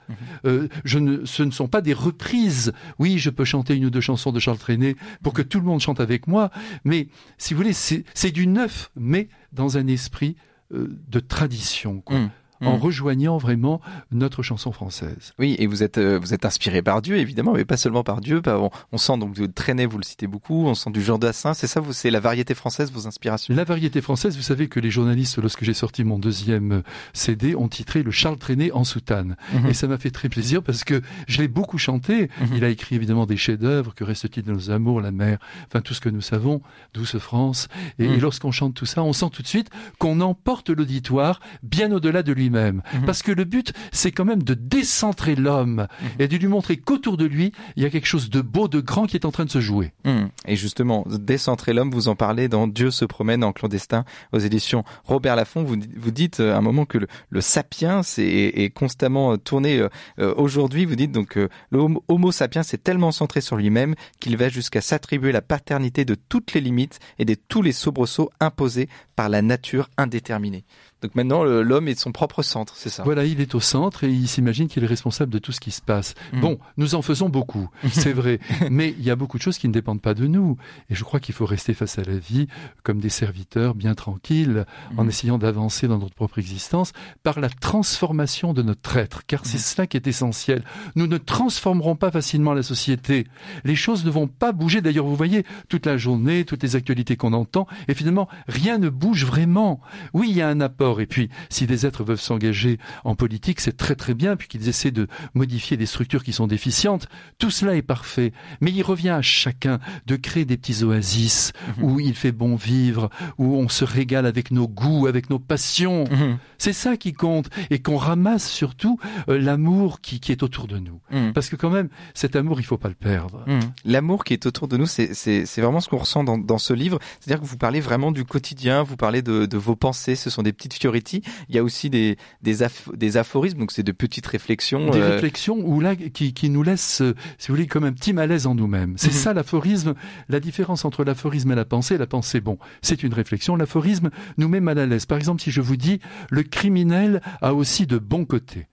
Euh, 0.45 0.67
je 0.83 0.99
ne, 0.99 1.25
ce 1.25 1.43
ne 1.43 1.51
sont 1.51 1.67
pas 1.67 1.81
des 1.81 1.93
reprises. 1.93 2.73
Oui, 2.99 3.19
je 3.19 3.29
peux 3.29 3.45
chanter 3.45 3.75
une 3.75 3.85
ou 3.85 3.89
deux 3.89 4.01
chansons 4.01 4.31
de 4.31 4.39
Charles 4.39 4.57
Trenet 4.57 4.95
pour 5.23 5.33
que 5.33 5.41
tout 5.41 5.59
le 5.59 5.65
monde 5.65 5.79
chante 5.79 5.90
avec 5.99 6.27
moi, 6.27 6.51
mais 6.83 7.07
si 7.37 7.53
vous 7.53 7.59
voulez, 7.59 7.73
c'est 7.73 8.31
du 8.31 8.47
neuf, 8.47 8.91
mais 8.95 9.27
dans 9.51 9.77
un 9.77 9.87
esprit 9.87 10.35
euh, 10.73 10.87
de 11.07 11.19
tradition. 11.19 12.01
Quoi. 12.01 12.17
Mmh 12.61 12.67
en 12.67 12.77
mm. 12.77 12.79
rejoignant 12.79 13.37
vraiment 13.37 13.81
notre 14.11 14.43
chanson 14.43 14.71
française. 14.71 15.33
Oui, 15.39 15.55
et 15.57 15.67
vous 15.67 15.83
êtes 15.83 15.97
euh, 15.97 16.19
vous 16.19 16.33
êtes 16.33 16.45
inspiré 16.45 16.81
par 16.81 17.01
Dieu 17.01 17.17
évidemment, 17.17 17.53
mais 17.53 17.65
pas 17.65 17.77
seulement 17.77 18.03
par 18.03 18.21
Dieu. 18.21 18.41
On, 18.45 18.69
on 18.91 18.97
sent 18.97 19.17
donc 19.17 19.35
vous 19.35 19.47
traînez, 19.47 19.85
vous 19.85 19.97
le 19.97 20.03
citez 20.03 20.27
beaucoup. 20.27 20.67
On 20.67 20.75
sent 20.75 20.91
du 20.91 21.01
Jean 21.01 21.17
Dassin. 21.17 21.53
C'est 21.53 21.67
ça, 21.67 21.79
vous 21.79 21.93
c'est 21.93 22.11
la 22.11 22.19
variété 22.19 22.53
française 22.53 22.91
vos 22.91 23.07
inspirations? 23.07 23.53
La 23.53 23.63
variété 23.63 24.01
française. 24.01 24.35
Vous 24.35 24.43
savez 24.43 24.67
que 24.67 24.79
les 24.79 24.91
journalistes, 24.91 25.37
lorsque 25.37 25.63
j'ai 25.63 25.73
sorti 25.73 26.03
mon 26.03 26.19
deuxième 26.19 26.71
euh, 26.71 26.81
CD, 27.13 27.55
ont 27.55 27.67
titré 27.67 28.03
le 28.03 28.11
Charles 28.11 28.37
Traîné 28.37 28.71
en 28.71 28.83
soutane. 28.83 29.35
Mm-hmm. 29.53 29.69
Et 29.69 29.73
ça 29.73 29.87
m'a 29.87 29.97
fait 29.97 30.11
très 30.11 30.29
plaisir 30.29 30.61
parce 30.63 30.83
que 30.83 31.01
je 31.27 31.41
l'ai 31.41 31.47
beaucoup 31.47 31.77
chanté. 31.77 32.25
Mm-hmm. 32.25 32.55
Il 32.55 32.63
a 32.63 32.69
écrit 32.69 32.95
évidemment 32.95 33.25
des 33.25 33.37
chefs-d'œuvre. 33.37 33.93
Que 33.95 34.03
reste-t-il 34.03 34.45
de 34.45 34.51
nos 34.51 34.71
amours, 34.71 35.01
la 35.01 35.11
mer, 35.11 35.39
enfin 35.67 35.81
tout 35.81 35.93
ce 35.93 36.01
que 36.01 36.09
nous 36.09 36.21
savons, 36.21 36.61
douce 36.93 37.17
France. 37.17 37.67
Et, 37.99 38.07
mm. 38.07 38.19
lorsqu'on 38.19 38.51
chante 38.51 38.73
tout 38.73 38.85
ça, 38.85 39.03
on 39.03 39.13
sent 39.13 39.29
tout 39.31 39.41
de 39.41 39.47
suite 39.47 39.69
qu'on 39.97 40.21
emporte 40.21 40.69
l'auditoire 40.69 41.39
bien 41.63 41.91
au-delà 41.91 42.23
de 42.23 42.31
lui-même, 42.51 42.81
mm-hmm. 42.93 43.05
parce 43.05 43.23
que 43.23 43.31
le 43.31 43.45
but, 43.45 43.73
c'est 43.91 44.11
quand 44.11 44.25
même 44.25 44.43
de 44.43 44.53
décentrer 44.53 45.35
l'homme 45.35 45.87
mhm. 46.01 46.09
et 46.19 46.27
de 46.27 46.37
lui 46.37 46.47
montrer 46.47 46.77
qu'autour 46.77 47.17
de 47.17 47.25
lui, 47.25 47.51
il 47.75 47.83
y 47.83 47.85
a 47.85 47.89
quelque 47.89 48.07
chose 48.07 48.29
de 48.29 48.41
beau, 48.41 48.67
de 48.67 48.79
grand 48.79 49.05
qui 49.05 49.17
est 49.17 49.25
en 49.25 49.31
train 49.31 49.45
de 49.45 49.49
se 49.49 49.61
jouer. 49.61 49.93
Mhm. 50.05 50.29
Et 50.47 50.55
justement, 50.55 51.05
décentrer 51.07 51.73
l'homme, 51.73 51.91
vous 51.91 52.07
en 52.07 52.15
parlez 52.15 52.47
dans 52.47 52.67
Dieu 52.67 52.91
se 52.91 53.05
promène 53.05 53.43
en 53.43 53.53
clandestin 53.53 54.05
aux 54.31 54.39
éditions 54.39 54.83
Robert 55.03 55.35
Laffont. 55.35 55.63
Vous, 55.63 55.77
vous 55.97 56.11
dites 56.11 56.39
euh, 56.39 56.53
à 56.53 56.57
un 56.57 56.61
moment 56.61 56.85
que 56.85 56.97
le, 57.29 57.41
sapiens 57.41 58.01
est, 58.17 58.73
constamment 58.73 59.33
euh, 59.33 59.37
tourné 59.37 59.79
euh, 60.19 60.33
aujourd'hui. 60.37 60.85
Vous 60.85 60.95
dites 60.95 61.11
donc 61.11 61.29
que 61.29 61.49
le 61.69 61.79
homo 62.07 62.31
sapiens 62.31 62.61
est 62.61 62.83
tellement 62.83 63.11
centré 63.11 63.41
sur 63.41 63.55
lui-même 63.55 63.95
qu'il 64.19 64.37
va 64.37 64.49
jusqu'à 64.49 64.81
s'attribuer 64.81 65.31
la 65.31 65.41
paternité 65.41 66.05
de 66.05 66.15
toutes 66.15 66.53
les 66.53 66.61
limites 66.61 66.99
et 67.19 67.25
de 67.25 67.35
tous 67.35 67.61
les 67.61 67.71
soubresauts 67.71 68.29
imposés 68.39 68.89
par 69.15 69.29
la 69.29 69.41
nature 69.41 69.89
indéterminée. 69.97 70.65
Donc 71.01 71.15
maintenant, 71.15 71.43
l'homme 71.43 71.87
est 71.87 71.99
son 71.99 72.11
propre 72.11 72.43
centre, 72.43 72.73
c'est 72.77 72.89
ça? 72.89 73.03
Voilà, 73.03 73.25
il 73.25 73.41
est 73.41 73.55
au 73.55 73.59
centre 73.59 74.03
et 74.03 74.09
il 74.09 74.27
s'imagine 74.27 74.67
qu'il 74.67 74.83
est 74.83 74.87
responsable 74.87 75.31
de 75.31 75.39
tout 75.39 75.51
ce 75.51 75.59
qui 75.59 75.71
se 75.71 75.81
passe. 75.81 76.13
Mm. 76.31 76.41
Bon, 76.41 76.59
nous 76.77 76.93
en 76.93 77.01
faisons 77.01 77.27
beaucoup, 77.27 77.69
c'est 77.91 78.13
vrai, 78.13 78.39
mais 78.69 78.93
il 78.97 79.03
y 79.03 79.09
a 79.09 79.15
beaucoup 79.15 79.37
de 79.37 79.43
choses 79.43 79.57
qui 79.57 79.67
ne 79.67 79.73
dépendent 79.73 80.01
pas 80.01 80.13
de 80.13 80.27
nous. 80.27 80.57
Et 80.89 80.95
je 80.95 81.03
crois 81.03 81.19
qu'il 81.19 81.33
faut 81.33 81.45
rester 81.45 81.73
face 81.73 81.97
à 81.97 82.03
la 82.03 82.17
vie 82.17 82.47
comme 82.83 82.99
des 82.99 83.09
serviteurs 83.09 83.73
bien 83.73 83.95
tranquilles, 83.95 84.65
mm. 84.93 84.99
en 84.99 85.07
essayant 85.07 85.37
d'avancer 85.37 85.87
dans 85.87 85.97
notre 85.97 86.13
propre 86.13 86.37
existence 86.37 86.93
par 87.23 87.39
la 87.39 87.49
transformation 87.49 88.53
de 88.53 88.61
notre 88.61 88.97
être, 88.97 89.25
car 89.25 89.45
c'est 89.45 89.57
mm. 89.57 89.61
cela 89.61 89.87
qui 89.87 89.97
est 89.97 90.07
essentiel. 90.07 90.63
Nous 90.95 91.07
ne 91.07 91.17
transformerons 91.17 91.95
pas 91.95 92.11
facilement 92.11 92.53
la 92.53 92.63
société. 92.63 93.25
Les 93.63 93.75
choses 93.75 94.05
ne 94.05 94.11
vont 94.11 94.27
pas 94.27 94.51
bouger. 94.51 94.81
D'ailleurs, 94.81 95.05
vous 95.05 95.15
voyez, 95.15 95.45
toute 95.67 95.87
la 95.87 95.97
journée, 95.97 96.45
toutes 96.45 96.61
les 96.61 96.75
actualités 96.75 97.15
qu'on 97.15 97.33
entend, 97.33 97.67
et 97.87 97.95
finalement, 97.95 98.27
rien 98.47 98.77
ne 98.77 98.89
bouge 98.89 99.25
vraiment. 99.25 99.81
Oui, 100.13 100.27
il 100.29 100.37
y 100.37 100.41
a 100.41 100.47
un 100.47 100.61
apport 100.61 100.90
et 100.99 101.05
puis, 101.05 101.29
si 101.49 101.67
des 101.67 101.85
êtres 101.85 102.03
veulent 102.03 102.17
s'engager 102.17 102.77
en 103.03 103.15
politique, 103.15 103.59
c'est 103.59 103.77
très 103.77 103.95
très 103.95 104.13
bien, 104.13 104.35
puisqu'ils 104.35 104.67
essaient 104.67 104.91
de 104.91 105.07
modifier 105.33 105.77
des 105.77 105.85
structures 105.85 106.23
qui 106.23 106.33
sont 106.33 106.47
déficientes. 106.47 107.07
Tout 107.37 107.51
cela 107.51 107.75
est 107.75 107.81
parfait. 107.81 108.33
Mais 108.59 108.71
il 108.71 108.83
revient 108.83 109.09
à 109.09 109.21
chacun 109.21 109.79
de 110.05 110.15
créer 110.15 110.45
des 110.45 110.57
petits 110.57 110.83
oasis 110.83 111.53
mhm. 111.77 111.83
où 111.83 111.99
il 111.99 112.15
fait 112.15 112.31
bon 112.31 112.55
vivre, 112.55 113.09
où 113.37 113.55
on 113.55 113.69
se 113.69 113.85
régale 113.85 114.25
avec 114.25 114.51
nos 114.51 114.67
goûts, 114.67 115.07
avec 115.07 115.29
nos 115.29 115.39
passions. 115.39 116.05
Mhm. 116.05 116.37
C'est 116.57 116.73
ça 116.73 116.97
qui 116.97 117.13
compte. 117.13 117.49
Et 117.69 117.79
qu'on 117.79 117.97
ramasse 117.97 118.49
surtout 118.49 118.99
euh, 119.29 119.39
l'amour 119.39 120.01
qui, 120.01 120.19
qui, 120.19 120.31
est 120.31 120.43
autour 120.43 120.67
de 120.67 120.77
nous. 120.77 120.99
Mhm. 121.11 121.33
Parce 121.33 121.49
que 121.49 121.55
quand 121.55 121.69
même, 121.69 121.89
cet 122.13 122.35
amour, 122.35 122.59
il 122.59 122.63
faut 122.63 122.77
pas 122.77 122.89
le 122.89 122.95
perdre. 122.95 123.45
L'amour 123.85 124.23
qui 124.23 124.33
est 124.33 124.45
autour 124.45 124.67
de 124.67 124.77
nous, 124.77 124.85
c'est 124.85 125.45
vraiment 125.57 125.79
ce 125.79 125.89
qu'on 125.89 125.97
ressent 125.97 126.23
dans, 126.23 126.37
dans, 126.37 126.57
ce 126.57 126.73
livre. 126.73 126.99
C'est-à-dire 127.19 127.41
que 127.41 127.47
vous 127.47 127.57
parlez 127.57 127.79
vraiment 127.79 128.11
du 128.11 128.25
quotidien, 128.25 128.83
vous 128.83 128.97
parlez 128.97 129.21
de, 129.21 129.45
de 129.45 129.57
vos 129.57 129.75
pensées, 129.75 130.15
ce 130.15 130.29
sont 130.29 130.43
des 130.43 130.53
petites 130.53 130.73
il 130.83 131.55
y 131.55 131.57
a 131.57 131.63
aussi 131.63 131.89
des, 131.89 132.17
des, 132.41 132.57
des 132.93 133.17
aphorismes, 133.17 133.59
donc 133.59 133.71
c'est 133.71 133.83
de 133.83 133.91
petites 133.91 134.25
réflexions. 134.25 134.89
Des 134.89 134.99
euh, 134.99 135.11
réflexions 135.11 135.57
où 135.59 135.79
là, 135.79 135.95
qui, 135.95 136.33
qui 136.33 136.49
nous 136.49 136.63
laissent, 136.63 137.01
euh, 137.01 137.15
si 137.37 137.47
vous 137.47 137.55
voulez, 137.55 137.67
comme 137.67 137.83
un 137.83 137.93
petit 137.93 138.13
malaise 138.13 138.47
en 138.47 138.55
nous-mêmes. 138.55 138.95
C'est 138.97 139.07
mhm. 139.07 139.13
ça 139.13 139.33
l'aphorisme. 139.33 139.93
La 140.29 140.39
différence 140.39 140.85
entre 140.85 141.03
l'aphorisme 141.03 141.51
et 141.51 141.55
la 141.55 141.65
pensée, 141.65 141.97
la 141.97 142.07
pensée, 142.07 142.41
bon, 142.41 142.57
c'est 142.81 143.03
une 143.03 143.13
réflexion. 143.13 143.55
L'aphorisme 143.55 144.09
nous 144.37 144.47
met 144.47 144.59
mal 144.59 144.79
à 144.79 144.85
l'aise. 144.85 145.05
Par 145.05 145.17
exemple, 145.17 145.41
si 145.41 145.51
je 145.51 145.61
vous 145.61 145.77
dis, 145.77 145.99
le 146.29 146.43
criminel 146.43 147.21
a 147.41 147.53
aussi 147.53 147.85
de 147.87 147.97
bons 147.97 148.25
côtés. 148.25 148.67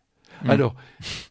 Mm. 0.44 0.50
Alors, 0.50 0.74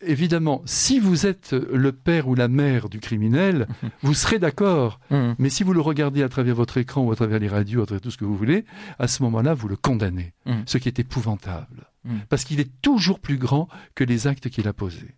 évidemment, 0.02 0.62
si 0.66 1.00
vous 1.00 1.26
êtes 1.26 1.54
le 1.54 1.92
père 1.92 2.28
ou 2.28 2.36
la 2.36 2.48
mère 2.48 2.90
du 2.90 3.00
criminel, 3.00 3.68
vous 4.02 4.14
serez 4.14 4.40
d'accord. 4.40 5.00
Mm. 5.10 5.34
Mais 5.38 5.50
si 5.50 5.64
vous 5.64 5.74
le 5.74 5.82
regardez 5.82 6.24
à 6.24 6.30
travers 6.30 6.56
votre 6.56 6.78
écran 6.78 7.02
ou 7.02 7.12
à 7.12 7.16
travers 7.16 7.40
les 7.40 7.48
radios, 7.48 7.84
à 7.84 7.86
travers 7.86 8.02
tout 8.02 8.12
ce 8.12 8.18
que 8.18 8.26
vous 8.26 8.38
voulez, 8.38 8.66
à 9.00 9.08
ce 9.08 9.24
moment-là, 9.24 9.54
vous 9.54 9.68
le 9.68 9.76
condamnez. 9.76 10.34
Mm. 10.46 10.54
Ce 10.66 10.78
qui 10.78 10.88
est 10.88 11.00
épouvantable. 11.00 11.88
Parce 12.30 12.46
qu'il 12.46 12.62
est 12.62 12.72
toujours 12.82 13.20
plus 13.20 13.38
grand 13.38 13.68
que 13.94 14.06
les 14.06 14.28
actes 14.28 14.50
qu'il 14.50 14.70
a 14.70 14.72
posés. 14.72 15.16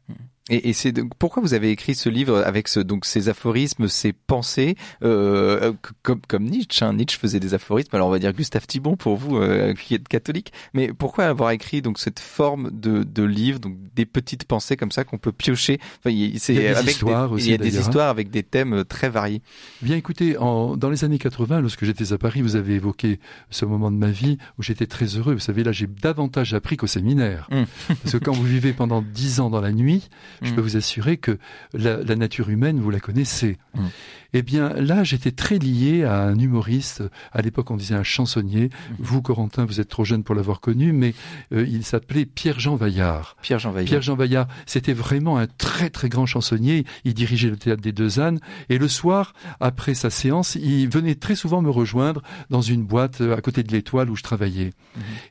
Et, 0.49 0.69
et 0.69 0.73
c'est 0.73 0.93
pourquoi 1.17 1.41
vous 1.41 1.53
avez 1.53 1.71
écrit 1.71 1.95
ce 1.95 2.09
livre 2.09 2.37
avec 2.45 2.67
ce, 2.67 2.79
donc 2.79 3.05
ces 3.05 3.29
aphorismes, 3.29 3.87
ces 3.87 4.13
pensées, 4.13 4.75
euh, 5.03 5.73
comme, 6.03 6.21
comme 6.27 6.45
Nietzsche. 6.45 6.83
Hein. 6.83 6.93
Nietzsche 6.93 7.17
faisait 7.17 7.39
des 7.39 7.53
aphorismes. 7.53 7.95
Alors 7.95 8.07
on 8.07 8.11
va 8.11 8.19
dire 8.19 8.33
Gustave 8.33 8.67
Thibon 8.67 8.95
pour 8.95 9.15
vous 9.15 9.37
euh, 9.37 9.73
qui 9.73 9.95
êtes 9.95 10.07
catholique. 10.07 10.51
Mais 10.73 10.91
pourquoi 10.93 11.25
avoir 11.25 11.51
écrit 11.51 11.81
donc 11.81 11.99
cette 11.99 12.19
forme 12.19 12.71
de, 12.71 13.03
de 13.03 13.23
livre, 13.23 13.59
donc 13.59 13.77
des 13.95 14.05
petites 14.05 14.45
pensées 14.45 14.77
comme 14.77 14.91
ça 14.91 15.03
qu'on 15.03 15.17
peut 15.17 15.31
piocher? 15.31 15.79
Enfin, 15.99 16.09
il, 16.09 16.37
y 16.37 16.67
a 16.67 16.81
des 16.81 16.89
histoires 16.89 17.31
aussi. 17.31 17.47
Il 17.47 17.51
y 17.51 17.53
a 17.53 17.57
des 17.57 17.77
hein. 17.77 17.81
histoires 17.81 18.09
avec 18.09 18.29
des 18.29 18.43
thèmes 18.43 18.73
euh, 18.73 18.83
très 18.83 19.09
variés. 19.09 19.41
Bien 19.81 19.95
écoutez, 19.95 20.37
en, 20.37 20.75
dans 20.75 20.89
les 20.89 21.03
années 21.03 21.19
80, 21.19 21.61
lorsque 21.61 21.85
j'étais 21.85 22.13
à 22.13 22.17
Paris, 22.17 22.41
vous 22.41 22.55
avez 22.55 22.75
évoqué 22.75 23.19
ce 23.49 23.65
moment 23.65 23.91
de 23.91 23.97
ma 23.97 24.11
vie 24.11 24.37
où 24.57 24.63
j'étais 24.63 24.87
très 24.87 25.05
heureux. 25.05 25.33
Vous 25.33 25.39
savez, 25.39 25.63
là, 25.63 25.71
j'ai 25.71 25.87
davantage 25.87 26.53
appris 26.53 26.77
qu'au 26.77 26.87
séminaire. 26.87 27.47
Hum. 27.51 27.65
Parce 27.87 28.13
que 28.13 28.17
quand 28.17 28.33
vous 28.33 28.43
vivez 28.43 28.73
pendant 28.73 29.01
dix 29.01 29.39
ans 29.39 29.49
dans 29.49 29.61
la 29.61 29.71
nuit, 29.71 30.09
je 30.41 30.53
peux 30.53 30.61
mm. 30.61 30.63
vous 30.63 30.77
assurer 30.77 31.17
que 31.17 31.37
la, 31.73 32.15
nature 32.15 32.49
humaine, 32.49 32.79
vous 32.79 32.89
la 32.89 32.99
connaissez. 32.99 33.57
Eh 34.33 34.41
bien, 34.41 34.69
là, 34.73 35.03
j'étais 35.03 35.31
très 35.31 35.57
lié 35.57 36.03
à 36.03 36.23
un 36.23 36.37
humoriste. 36.37 37.03
À 37.31 37.41
l'époque, 37.41 37.71
on 37.71 37.77
disait 37.77 37.95
un 37.95 38.03
chansonnier. 38.03 38.65
Mm. 38.65 38.93
Vous, 38.99 39.21
Corentin, 39.21 39.65
vous 39.65 39.79
êtes 39.79 39.89
trop 39.89 40.05
jeune 40.05 40.23
pour 40.23 40.35
l'avoir 40.35 40.59
connu, 40.59 40.91
mais 40.91 41.13
euh, 41.53 41.65
il 41.67 41.83
s'appelait 41.83 42.25
Pierre-Jean 42.25 42.75
Vaillard. 42.75 43.35
Pierre-Jean 43.41 43.71
Vaillard. 43.71 43.89
Pierre-Jean 43.89 44.15
Vaillard, 44.15 44.47
c'était 44.65 44.93
vraiment 44.93 45.37
un 45.37 45.47
très 45.47 45.89
très 45.89 46.09
grand 46.09 46.25
chansonnier. 46.25 46.85
Il 47.05 47.13
dirigeait 47.13 47.49
le 47.49 47.57
théâtre 47.57 47.81
des 47.81 47.91
Deux 47.91 48.19
Ânes. 48.19 48.39
Et 48.69 48.77
le 48.77 48.87
soir, 48.87 49.33
après 49.59 49.93
sa 49.93 50.09
séance, 50.09 50.55
il 50.55 50.89
venait 50.89 51.15
très 51.15 51.35
souvent 51.35 51.61
me 51.61 51.69
rejoindre 51.69 52.21
dans 52.49 52.61
une 52.61 52.83
boîte 52.83 53.21
euh, 53.21 53.35
à 53.35 53.41
côté 53.41 53.63
de 53.63 53.71
l'étoile 53.71 54.09
où 54.09 54.15
je 54.15 54.23
travaillais. 54.23 54.71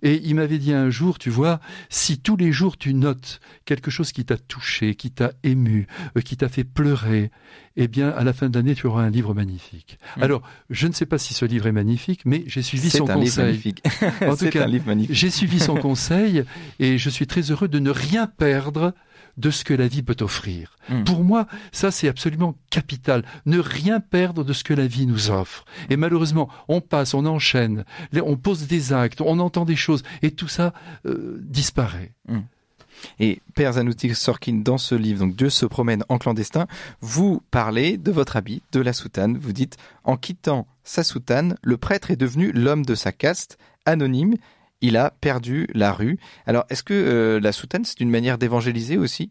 Et 0.03 0.21
il 0.25 0.35
m'avait 0.35 0.59
dit 0.59 0.73
un 0.73 0.91
jour, 0.91 1.19
tu 1.19 1.31
vois, 1.31 1.61
si 1.89 2.19
tous 2.19 2.37
les 2.37 2.53
jours 2.53 2.77
tu 2.77 2.95
notes 2.95 3.41
quelque 3.65 3.91
chose 3.91 4.13
qui 4.13 4.25
t'a 4.25 4.37
touché, 4.37 4.95
qui 4.95 5.11
t'a 5.11 5.33
ému, 5.43 5.87
euh, 6.17 6.21
qui 6.21 6.37
t'a 6.37 6.49
fait 6.49 6.65
pleurer, 6.65 7.31
eh 7.81 7.87
bien, 7.87 8.11
à 8.11 8.25
la 8.25 8.33
fin 8.33 8.49
de 8.49 8.59
l'année, 8.59 8.75
tu 8.75 8.89
auras 8.89 9.03
un 9.03 9.11
livre 9.11 9.35
magnifique. 9.35 9.99
Mm. 10.17 10.23
Alors, 10.25 10.43
je 10.69 10.89
ne 10.89 10.93
sais 10.93 11.07
pas 11.07 11.17
si 11.17 11.33
ce 11.33 11.45
livre 11.45 11.69
est 11.69 11.73
magnifique, 11.73 12.23
mais 12.25 12.43
j'ai 12.47 12.63
suivi 12.63 12.91
son 12.91 13.07
conseil. 13.07 13.23
Livre 13.23 13.43
magnifique. 13.43 13.83
en 14.21 14.37
tout 14.37 14.49
cas, 14.51 14.67
j'ai 15.11 15.31
suivi 15.31 15.61
son 15.61 15.77
conseil 15.81 16.43
et 16.81 16.99
je 16.99 17.09
suis 17.09 17.29
très 17.29 17.43
heureux 17.53 17.69
de 17.69 17.79
ne 17.79 17.91
rien 17.91 18.27
perdre 18.27 18.95
de 19.37 19.51
ce 19.51 19.63
que 19.63 19.75
la 19.75 19.87
vie 19.87 20.03
peut 20.03 20.17
offrir. 20.21 20.77
Mm. 20.89 21.05
Pour 21.05 21.23
moi, 21.23 21.47
ça 21.71 21.93
c'est 21.93 22.09
absolument 22.09 22.57
capital. 22.71 23.23
Ne 23.47 23.61
rien 23.61 24.01
perdre 24.01 24.43
de 24.43 24.53
ce 24.53 24.65
que 24.65 24.75
la 24.75 24.89
vie 24.89 25.07
nous 25.07 25.31
offre. 25.31 25.65
Et 25.89 25.97
malheureusement, 25.97 26.49
on 26.67 26.81
passe, 26.81 27.15
on 27.15 27.25
enchaîne, 27.27 27.85
on 28.21 28.37
pose 28.37 28.67
des 28.67 28.93
actes, 28.93 29.21
on 29.21 29.39
entend 29.39 29.65
des 29.65 29.77
choses, 29.77 30.03
et 30.23 30.33
tout 30.33 30.49
ça 30.49 30.73
euh, 31.07 31.39
disparaît. 31.43 32.13
Mm. 32.27 32.39
Et 33.21 33.41
Père 33.55 33.75
Zanouti 33.75 34.15
Sorkin, 34.15 34.61
dans 34.65 34.79
ce 34.79 34.95
livre, 34.95 35.21
donc 35.21 35.37
Dieu 35.37 35.51
se 35.51 35.67
promène 35.67 36.05
en 36.09 36.19
clandestin, 36.19 36.67
vous 37.01 37.43
parlez 37.51 37.97
de 37.97 38.11
votre 38.11 38.37
habit, 38.37 38.63
de 38.73 38.81
la 38.81 38.93
soutane. 38.93 39.39
Vous 39.39 39.53
dites, 39.53 39.77
en 40.05 40.17
quittant 40.17 40.67
sa 40.85 41.05
soutane, 41.05 41.57
le 41.63 41.77
prêtre 41.77 42.11
est 42.11 42.17
devenu 42.17 42.53
l'homme 42.53 42.85
de 42.85 42.95
sa 42.95 43.13
caste, 43.13 43.59
anonyme. 43.85 44.37
Il 44.81 44.97
a 44.97 45.11
perdu 45.21 45.67
la 45.75 45.93
rue. 45.93 46.19
Alors, 46.47 46.65
est-ce 46.71 46.83
que 46.83 46.95
euh, 46.95 47.41
la 47.41 47.53
soutane, 47.53 47.85
c'est 47.85 48.01
une 48.01 48.11
manière 48.11 48.39
d'évangéliser 48.39 48.97
aussi? 48.97 49.31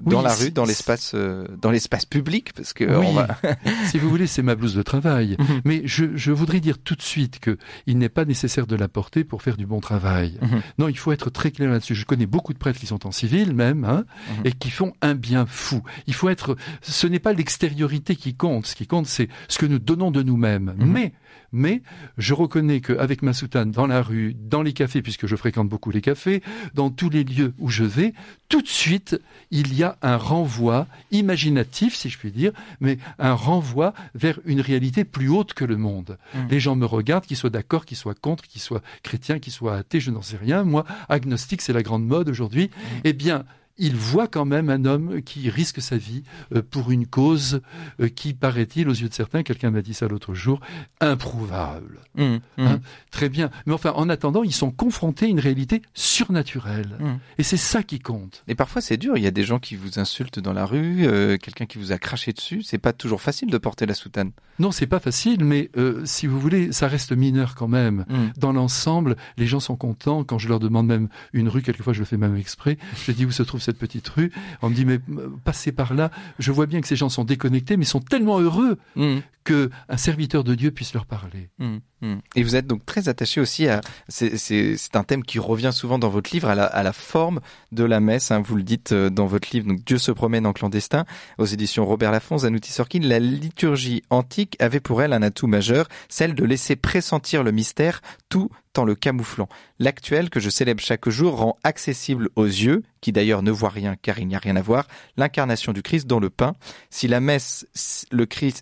Dans 0.00 0.22
la 0.22 0.34
rue, 0.34 0.50
dans 0.50 0.64
l'espace, 0.64 1.12
euh, 1.14 1.46
dans 1.60 1.70
l'espace 1.70 2.06
public, 2.06 2.52
parce 2.54 2.72
que 2.72 2.84
oui. 2.84 3.06
si 3.90 3.98
vous 3.98 4.08
voulez, 4.08 4.26
c'est 4.26 4.42
ma 4.42 4.54
blouse 4.54 4.74
de 4.74 4.82
travail. 4.82 5.36
Mhm. 5.42 5.60
Mais 5.64 5.82
je, 5.84 6.04
je, 6.14 6.30
voudrais 6.30 6.60
dire 6.60 6.78
tout 6.78 6.94
de 6.94 7.02
suite 7.02 7.40
que 7.40 7.58
il 7.86 7.98
n'est 7.98 8.08
pas 8.08 8.24
nécessaire 8.24 8.66
de 8.66 8.76
la 8.76 8.86
porter 8.86 9.24
pour 9.24 9.42
faire 9.42 9.56
du 9.56 9.66
bon 9.66 9.80
travail. 9.80 10.38
Mhm. 10.40 10.62
Non, 10.78 10.88
il 10.88 10.96
faut 10.96 11.10
être 11.10 11.30
très 11.30 11.50
clair 11.50 11.70
là-dessus. 11.70 11.96
Je 11.96 12.04
connais 12.04 12.26
beaucoup 12.26 12.52
de 12.52 12.58
prêtres 12.58 12.78
qui 12.78 12.86
sont 12.86 13.04
en 13.06 13.10
civil 13.10 13.54
même, 13.54 13.84
hein, 13.84 14.04
mhm. 14.38 14.46
et 14.46 14.52
qui 14.52 14.70
font 14.70 14.92
un 15.02 15.14
bien 15.14 15.46
fou. 15.46 15.82
Il 16.06 16.14
faut 16.14 16.28
être. 16.28 16.56
Ce 16.80 17.08
n'est 17.08 17.18
pas 17.18 17.32
l'extériorité 17.32 18.14
qui 18.14 18.34
compte. 18.34 18.66
Ce 18.66 18.76
qui 18.76 18.86
compte, 18.86 19.06
c'est 19.06 19.28
ce 19.48 19.58
que 19.58 19.66
nous 19.66 19.80
donnons 19.80 20.12
de 20.12 20.22
nous-mêmes. 20.22 20.74
Mais 20.78 21.12
mais 21.52 21.82
je 22.18 22.34
reconnais 22.34 22.80
qu'avec 22.80 23.22
ma 23.22 23.32
soutane 23.32 23.70
dans 23.70 23.86
la 23.86 24.02
rue, 24.02 24.34
dans 24.34 24.62
les 24.62 24.72
cafés, 24.72 25.02
puisque 25.02 25.26
je 25.26 25.36
fréquente 25.36 25.68
beaucoup 25.68 25.90
les 25.90 26.00
cafés, 26.00 26.42
dans 26.74 26.90
tous 26.90 27.10
les 27.10 27.24
lieux 27.24 27.52
où 27.58 27.68
je 27.68 27.84
vais, 27.84 28.14
tout 28.48 28.62
de 28.62 28.68
suite, 28.68 29.20
il 29.50 29.74
y 29.74 29.82
a 29.82 29.96
un 30.02 30.16
renvoi 30.16 30.86
imaginatif, 31.10 31.94
si 31.94 32.10
je 32.10 32.18
puis 32.18 32.30
dire, 32.30 32.52
mais 32.80 32.98
un 33.18 33.34
renvoi 33.34 33.94
vers 34.14 34.40
une 34.44 34.60
réalité 34.60 35.04
plus 35.04 35.28
haute 35.28 35.54
que 35.54 35.64
le 35.64 35.76
monde. 35.76 36.18
Mmh. 36.34 36.38
Les 36.50 36.60
gens 36.60 36.76
me 36.76 36.86
regardent, 36.86 37.24
qu'ils 37.24 37.36
soient 37.36 37.50
d'accord, 37.50 37.84
qu'ils 37.84 37.96
soient 37.96 38.14
contre, 38.14 38.46
qu'ils 38.46 38.60
soient 38.60 38.82
chrétiens, 39.02 39.38
qu'ils 39.38 39.52
soient 39.52 39.76
athées, 39.76 40.00
je 40.00 40.10
n'en 40.10 40.22
sais 40.22 40.36
rien. 40.36 40.64
Moi, 40.64 40.84
agnostique, 41.08 41.62
c'est 41.62 41.72
la 41.72 41.82
grande 41.82 42.06
mode 42.06 42.28
aujourd'hui. 42.28 42.64
Mmh. 42.64 43.00
Eh 43.04 43.12
bien, 43.12 43.44
il 43.82 43.96
voit 43.96 44.28
quand 44.28 44.44
même 44.44 44.70
un 44.70 44.84
homme 44.84 45.22
qui 45.22 45.50
risque 45.50 45.82
sa 45.82 45.96
vie 45.96 46.22
euh, 46.54 46.62
pour 46.62 46.92
une 46.92 47.04
cause 47.04 47.60
euh, 48.00 48.08
qui, 48.08 48.32
paraît-il, 48.32 48.88
aux 48.88 48.94
yeux 48.94 49.08
de 49.08 49.14
certains, 49.14 49.42
quelqu'un 49.42 49.72
m'a 49.72 49.82
dit 49.82 49.92
ça 49.92 50.06
l'autre 50.06 50.34
jour, 50.34 50.60
improuvable. 51.00 51.98
Mmh, 52.14 52.22
mmh. 52.24 52.40
Hein 52.58 52.80
Très 53.10 53.28
bien. 53.28 53.50
Mais 53.66 53.74
enfin, 53.74 53.92
en 53.96 54.08
attendant, 54.08 54.44
ils 54.44 54.54
sont 54.54 54.70
confrontés 54.70 55.26
à 55.26 55.28
une 55.28 55.40
réalité 55.40 55.82
surnaturelle. 55.94 56.96
Mmh. 57.00 57.06
Et 57.38 57.42
c'est 57.42 57.56
ça 57.56 57.82
qui 57.82 57.98
compte. 57.98 58.44
Et 58.46 58.54
parfois, 58.54 58.80
c'est 58.80 58.96
dur. 58.96 59.16
Il 59.16 59.24
y 59.24 59.26
a 59.26 59.32
des 59.32 59.42
gens 59.42 59.58
qui 59.58 59.74
vous 59.74 59.98
insultent 59.98 60.38
dans 60.38 60.52
la 60.52 60.64
rue, 60.64 61.04
euh, 61.04 61.36
quelqu'un 61.36 61.66
qui 61.66 61.78
vous 61.78 61.90
a 61.90 61.98
craché 61.98 62.32
dessus. 62.32 62.62
C'est 62.62 62.78
pas 62.78 62.92
toujours 62.92 63.20
facile 63.20 63.50
de 63.50 63.58
porter 63.58 63.84
la 63.86 63.94
soutane. 63.94 64.30
Non, 64.60 64.70
c'est 64.70 64.86
pas 64.86 65.00
facile, 65.00 65.44
mais 65.44 65.70
si 66.04 66.28
vous 66.28 66.38
voulez, 66.38 66.72
ça 66.72 66.86
reste 66.86 67.12
mineur 67.12 67.56
quand 67.56 67.68
même. 67.68 68.04
Dans 68.36 68.52
l'ensemble, 68.52 69.16
les 69.38 69.46
gens 69.46 69.60
sont 69.60 69.76
contents. 69.76 70.22
Quand 70.22 70.38
je 70.38 70.48
leur 70.48 70.60
demande 70.60 70.86
même 70.86 71.08
une 71.32 71.48
rue, 71.48 71.62
quelquefois 71.62 71.94
je 71.94 72.00
le 72.00 72.04
fais 72.04 72.18
même 72.18 72.36
exprès, 72.36 72.78
je 73.06 73.12
dis 73.12 73.24
où 73.24 73.32
se 73.32 73.42
trouve 73.42 73.60
cette 73.60 73.71
petite 73.72 74.08
rue. 74.08 74.32
On 74.62 74.70
me 74.70 74.74
dit 74.74 74.84
mais 74.84 74.98
euh, 75.10 75.28
passez 75.44 75.72
par 75.72 75.94
là. 75.94 76.10
Je 76.38 76.52
vois 76.52 76.66
bien 76.66 76.80
que 76.80 76.88
ces 76.88 76.96
gens 76.96 77.08
sont 77.08 77.24
déconnectés, 77.24 77.76
mais 77.76 77.84
sont 77.84 78.00
tellement 78.00 78.40
heureux 78.40 78.78
mmh. 78.96 79.18
que 79.44 79.70
un 79.88 79.96
serviteur 79.96 80.44
de 80.44 80.54
Dieu 80.54 80.70
puisse 80.70 80.94
leur 80.94 81.06
parler. 81.06 81.50
Mmh. 81.58 81.78
Hmm. 82.02 82.18
Et 82.34 82.42
vous 82.42 82.56
êtes 82.56 82.66
donc 82.66 82.84
très 82.84 83.08
attaché 83.08 83.40
aussi 83.40 83.68
à, 83.68 83.80
c'est 84.08 84.76
un 84.94 85.04
thème 85.04 85.22
qui 85.22 85.38
revient 85.38 85.70
souvent 85.72 86.00
dans 86.00 86.08
votre 86.08 86.32
livre, 86.32 86.48
à 86.48 86.56
la, 86.56 86.64
à 86.64 86.82
la 86.82 86.92
forme 86.92 87.40
de 87.70 87.84
la 87.84 88.00
messe. 88.00 88.32
Hein. 88.32 88.42
Vous 88.44 88.56
le 88.56 88.64
dites 88.64 88.90
euh, 88.90 89.08
dans 89.08 89.26
votre 89.26 89.48
livre, 89.52 89.68
donc 89.68 89.84
Dieu 89.84 89.98
se 89.98 90.10
promène 90.10 90.44
en 90.44 90.52
clandestin, 90.52 91.04
aux 91.38 91.44
éditions 91.44 91.86
Robert 91.86 92.10
Laffont, 92.10 92.38
Zanouti 92.38 92.72
Sorkin. 92.72 93.00
La 93.02 93.20
liturgie 93.20 94.02
antique 94.10 94.56
avait 94.58 94.80
pour 94.80 95.00
elle 95.00 95.12
un 95.12 95.22
atout 95.22 95.46
majeur, 95.46 95.86
celle 96.08 96.34
de 96.34 96.44
laisser 96.44 96.74
pressentir 96.74 97.44
le 97.44 97.52
mystère 97.52 98.00
tout 98.28 98.50
en 98.78 98.84
le 98.84 98.94
camouflant. 98.94 99.48
L'actuel, 99.78 100.30
que 100.30 100.40
je 100.40 100.50
célèbre 100.50 100.82
chaque 100.82 101.08
jour, 101.08 101.36
rend 101.36 101.58
accessible 101.64 102.28
aux 102.36 102.46
yeux, 102.46 102.82
qui 103.00 103.12
d'ailleurs 103.12 103.42
ne 103.42 103.50
voient 103.50 103.68
rien 103.68 103.96
car 103.96 104.18
il 104.18 104.28
n'y 104.28 104.34
a 104.34 104.38
rien 104.38 104.56
à 104.56 104.62
voir, 104.62 104.86
l'incarnation 105.16 105.72
du 105.72 105.82
Christ 105.82 106.06
dans 106.06 106.20
le 106.20 106.30
pain. 106.30 106.54
Si 106.90 107.08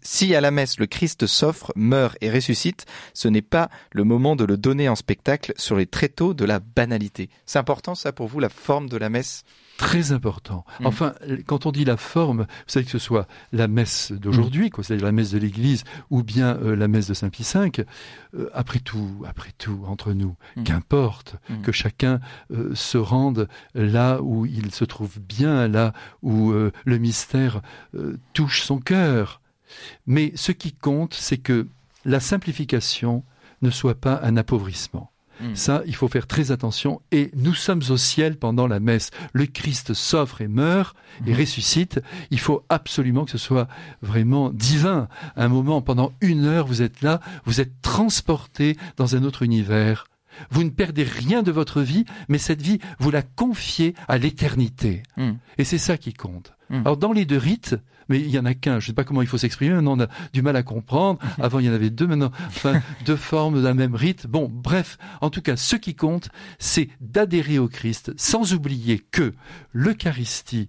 si 0.02 0.34
à 0.34 0.40
la 0.40 0.50
messe 0.50 0.78
le 0.78 0.86
Christ 0.86 1.26
s'offre, 1.26 1.72
meurt 1.76 2.16
et 2.20 2.30
ressuscite, 2.30 2.86
ce 3.14 3.28
n'est 3.28 3.42
pas 3.42 3.70
le 3.92 4.04
moment 4.04 4.36
de 4.36 4.44
le 4.44 4.56
donner 4.56 4.88
en 4.88 4.96
spectacle 4.96 5.52
sur 5.56 5.76
les 5.76 5.86
tréteaux 5.86 6.34
de 6.34 6.44
la 6.44 6.60
banalité. 6.60 7.28
C'est 7.46 7.58
important 7.58 7.94
ça 7.94 8.12
pour 8.12 8.26
vous, 8.26 8.40
la 8.40 8.48
forme 8.48 8.88
de 8.88 8.96
la 8.96 9.10
messe? 9.10 9.44
Très 9.80 10.12
important. 10.12 10.66
Mm. 10.80 10.86
Enfin, 10.86 11.14
quand 11.46 11.64
on 11.64 11.72
dit 11.72 11.86
la 11.86 11.96
forme, 11.96 12.40
vous 12.42 12.46
savez 12.66 12.84
que 12.84 12.90
ce 12.90 12.98
soit 12.98 13.26
la 13.50 13.66
messe 13.66 14.12
d'aujourd'hui, 14.12 14.68
mm. 14.68 14.82
c'est-à-dire 14.82 15.06
la 15.06 15.12
messe 15.12 15.30
de 15.30 15.38
l'Église, 15.38 15.84
ou 16.10 16.22
bien 16.22 16.58
euh, 16.58 16.76
la 16.76 16.86
messe 16.86 17.06
de 17.06 17.14
Saint 17.14 17.30
Pie 17.30 17.46
V, 17.50 17.86
euh, 18.34 18.50
après 18.52 18.80
tout, 18.80 19.24
après 19.26 19.52
tout, 19.56 19.82
entre 19.86 20.12
nous, 20.12 20.36
mm. 20.56 20.64
qu'importe 20.64 21.36
que 21.62 21.72
chacun 21.72 22.20
euh, 22.52 22.74
se 22.74 22.98
rende 22.98 23.48
là 23.74 24.20
où 24.20 24.44
il 24.44 24.70
se 24.74 24.84
trouve 24.84 25.18
bien, 25.18 25.66
là 25.66 25.94
où 26.22 26.52
le 26.52 26.98
mystère 26.98 27.62
touche 28.34 28.62
son 28.62 28.78
cœur. 28.78 29.40
Mais 30.06 30.32
ce 30.34 30.52
qui 30.52 30.72
compte, 30.72 31.14
c'est 31.14 31.38
que 31.38 31.68
la 32.04 32.20
simplification 32.20 33.24
ne 33.62 33.70
soit 33.70 33.94
pas 33.94 34.20
un 34.22 34.36
appauvrissement. 34.36 35.09
Hmm. 35.40 35.54
Ça, 35.54 35.82
il 35.86 35.94
faut 35.94 36.08
faire 36.08 36.26
très 36.26 36.50
attention. 36.50 37.00
Et 37.12 37.30
nous 37.34 37.54
sommes 37.54 37.82
au 37.90 37.96
ciel 37.96 38.36
pendant 38.36 38.66
la 38.66 38.80
messe. 38.80 39.10
Le 39.32 39.46
Christ 39.46 39.94
s'offre 39.94 40.40
et 40.40 40.48
meurt 40.48 40.96
et 41.26 41.32
hmm. 41.32 41.38
ressuscite. 41.38 42.00
Il 42.30 42.40
faut 42.40 42.64
absolument 42.68 43.24
que 43.24 43.30
ce 43.30 43.38
soit 43.38 43.68
vraiment 44.02 44.50
divin. 44.50 45.08
Un 45.36 45.48
moment, 45.48 45.82
pendant 45.82 46.12
une 46.20 46.44
heure, 46.44 46.66
vous 46.66 46.82
êtes 46.82 47.02
là, 47.02 47.20
vous 47.44 47.60
êtes 47.60 47.80
transporté 47.82 48.76
dans 48.96 49.16
un 49.16 49.24
autre 49.24 49.42
univers. 49.42 50.06
Vous 50.50 50.64
ne 50.64 50.70
perdez 50.70 51.02
rien 51.02 51.42
de 51.42 51.50
votre 51.50 51.82
vie, 51.82 52.04
mais 52.28 52.38
cette 52.38 52.62
vie, 52.62 52.78
vous 52.98 53.10
la 53.10 53.22
confiez 53.22 53.94
à 54.08 54.16
l'éternité. 54.16 55.02
Hmm. 55.16 55.32
Et 55.58 55.64
c'est 55.64 55.78
ça 55.78 55.96
qui 55.96 56.12
compte. 56.12 56.54
Alors 56.72 56.96
dans 56.96 57.12
les 57.12 57.24
deux 57.24 57.36
rites, 57.36 57.76
mais 58.10 58.18
il 58.18 58.28
y 58.28 58.38
en 58.38 58.44
a 58.44 58.54
qu'un. 58.54 58.80
Je 58.80 58.84
ne 58.84 58.86
sais 58.88 58.92
pas 58.92 59.04
comment 59.04 59.22
il 59.22 59.28
faut 59.28 59.38
s'exprimer. 59.38 59.72
Maintenant, 59.72 59.96
on 59.96 60.00
a 60.00 60.08
du 60.32 60.42
mal 60.42 60.56
à 60.56 60.62
comprendre. 60.62 61.20
Avant, 61.40 61.60
il 61.60 61.66
y 61.66 61.70
en 61.70 61.72
avait 61.72 61.90
deux. 61.90 62.06
Maintenant, 62.06 62.32
enfin, 62.48 62.82
deux 63.06 63.16
formes 63.16 63.62
d'un 63.62 63.72
même 63.72 63.94
rite. 63.94 64.26
Bon, 64.26 64.50
bref. 64.52 64.98
En 65.20 65.30
tout 65.30 65.40
cas, 65.40 65.56
ce 65.56 65.76
qui 65.76 65.94
compte, 65.94 66.28
c'est 66.58 66.88
d'adhérer 67.00 67.58
au 67.58 67.68
Christ, 67.68 68.12
sans 68.16 68.52
oublier 68.52 68.98
que 68.98 69.32
l'Eucharistie 69.72 70.68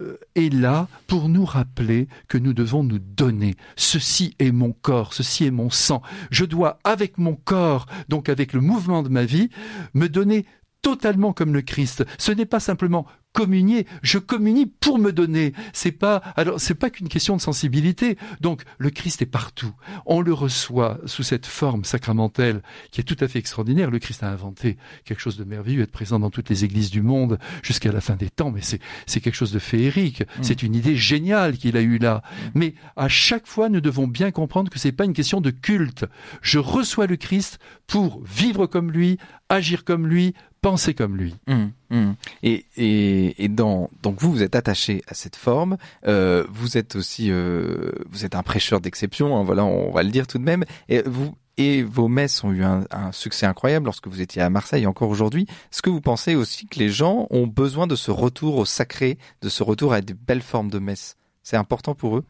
euh, 0.00 0.18
est 0.34 0.52
là 0.52 0.88
pour 1.06 1.28
nous 1.28 1.44
rappeler 1.44 2.08
que 2.26 2.38
nous 2.38 2.52
devons 2.52 2.82
nous 2.82 2.98
donner. 2.98 3.54
Ceci 3.76 4.34
est 4.40 4.50
mon 4.50 4.72
corps, 4.72 5.14
ceci 5.14 5.46
est 5.46 5.52
mon 5.52 5.70
sang. 5.70 6.02
Je 6.32 6.44
dois, 6.44 6.80
avec 6.82 7.18
mon 7.18 7.36
corps, 7.36 7.86
donc 8.08 8.28
avec 8.28 8.52
le 8.52 8.60
mouvement 8.60 9.04
de 9.04 9.08
ma 9.08 9.24
vie, 9.24 9.48
me 9.94 10.08
donner 10.08 10.44
totalement 10.82 11.32
comme 11.32 11.52
le 11.52 11.62
Christ. 11.62 12.04
Ce 12.18 12.32
n'est 12.32 12.46
pas 12.46 12.60
simplement 12.60 13.06
communier, 13.32 13.86
je 14.02 14.18
communie 14.18 14.66
pour 14.66 14.98
me 14.98 15.12
donner. 15.12 15.52
C'est 15.72 15.92
pas 15.92 16.16
alors 16.36 16.60
c'est 16.60 16.74
pas 16.74 16.90
qu'une 16.90 17.08
question 17.08 17.36
de 17.36 17.40
sensibilité. 17.40 18.18
Donc 18.40 18.62
le 18.78 18.90
Christ 18.90 19.22
est 19.22 19.26
partout. 19.26 19.72
On 20.06 20.20
le 20.20 20.32
reçoit 20.32 20.98
sous 21.06 21.22
cette 21.22 21.46
forme 21.46 21.84
sacramentelle 21.84 22.62
qui 22.90 23.00
est 23.00 23.04
tout 23.04 23.16
à 23.20 23.28
fait 23.28 23.38
extraordinaire. 23.38 23.90
Le 23.90 23.98
Christ 23.98 24.22
a 24.22 24.30
inventé 24.30 24.76
quelque 25.04 25.20
chose 25.20 25.36
de 25.36 25.44
merveilleux, 25.44 25.82
être 25.82 25.92
présent 25.92 26.18
dans 26.18 26.30
toutes 26.30 26.50
les 26.50 26.64
églises 26.64 26.90
du 26.90 27.02
monde 27.02 27.38
jusqu'à 27.62 27.92
la 27.92 28.00
fin 28.00 28.16
des 28.16 28.30
temps, 28.30 28.50
mais 28.50 28.62
c'est 28.62 28.80
c'est 29.06 29.20
quelque 29.20 29.34
chose 29.34 29.52
de 29.52 29.58
féerique. 29.58 30.22
Mm. 30.22 30.42
C'est 30.42 30.62
une 30.62 30.74
idée 30.74 30.96
géniale 30.96 31.56
qu'il 31.56 31.76
a 31.76 31.82
eue 31.82 31.98
là. 31.98 32.22
Mm. 32.24 32.48
Mais 32.54 32.74
à 32.96 33.08
chaque 33.08 33.46
fois 33.46 33.68
nous 33.68 33.80
devons 33.80 34.08
bien 34.08 34.30
comprendre 34.30 34.70
que 34.70 34.78
c'est 34.78 34.92
pas 34.92 35.04
une 35.04 35.12
question 35.12 35.40
de 35.40 35.50
culte. 35.50 36.04
Je 36.42 36.58
reçois 36.58 37.06
le 37.06 37.16
Christ 37.16 37.58
pour 37.86 38.22
vivre 38.24 38.66
comme 38.66 38.90
lui, 38.90 39.18
agir 39.48 39.84
comme 39.84 40.06
lui, 40.06 40.34
penser 40.60 40.94
comme 40.94 41.16
lui. 41.16 41.34
Hum, 41.46 41.72
hum. 41.90 42.14
Et, 42.42 42.66
et, 42.76 43.44
et 43.44 43.48
dans, 43.48 43.90
donc 44.02 44.20
vous, 44.20 44.30
vous 44.32 44.42
êtes 44.42 44.54
attaché 44.54 45.02
à 45.08 45.14
cette 45.14 45.36
forme. 45.36 45.76
Euh, 46.06 46.44
vous 46.50 46.76
êtes 46.76 46.96
aussi, 46.96 47.30
euh, 47.30 47.92
vous 48.10 48.24
êtes 48.24 48.34
un 48.34 48.42
prêcheur 48.42 48.80
d'exception. 48.80 49.36
Hein, 49.36 49.44
voilà, 49.44 49.64
on 49.64 49.90
va 49.90 50.02
le 50.02 50.10
dire 50.10 50.26
tout 50.26 50.38
de 50.38 50.44
même. 50.44 50.64
Et 50.88 51.02
vous 51.02 51.34
et 51.56 51.82
vos 51.82 52.08
messes 52.08 52.42
ont 52.42 52.52
eu 52.52 52.64
un, 52.64 52.84
un 52.90 53.12
succès 53.12 53.44
incroyable 53.44 53.84
lorsque 53.84 54.08
vous 54.08 54.22
étiez 54.22 54.40
à 54.40 54.48
Marseille, 54.48 54.86
encore 54.86 55.10
aujourd'hui. 55.10 55.46
Est-ce 55.70 55.82
que 55.82 55.90
vous 55.90 56.00
pensez 56.00 56.34
aussi 56.34 56.66
que 56.66 56.78
les 56.78 56.88
gens 56.88 57.26
ont 57.28 57.46
besoin 57.46 57.86
de 57.86 57.96
ce 57.96 58.10
retour 58.10 58.56
au 58.56 58.64
sacré, 58.64 59.18
de 59.42 59.50
ce 59.50 59.62
retour 59.62 59.92
à 59.92 60.00
des 60.00 60.14
belles 60.14 60.40
formes 60.40 60.70
de 60.70 60.78
messes? 60.78 61.16
C'est 61.42 61.58
important 61.58 61.94
pour 61.94 62.16
eux? 62.16 62.24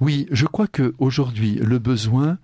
Oui, 0.00 0.26
je 0.30 0.46
crois 0.46 0.68
que 0.68 0.94
aujourd'hui 0.98 1.54
le 1.54 1.78
besoin, 1.78 2.38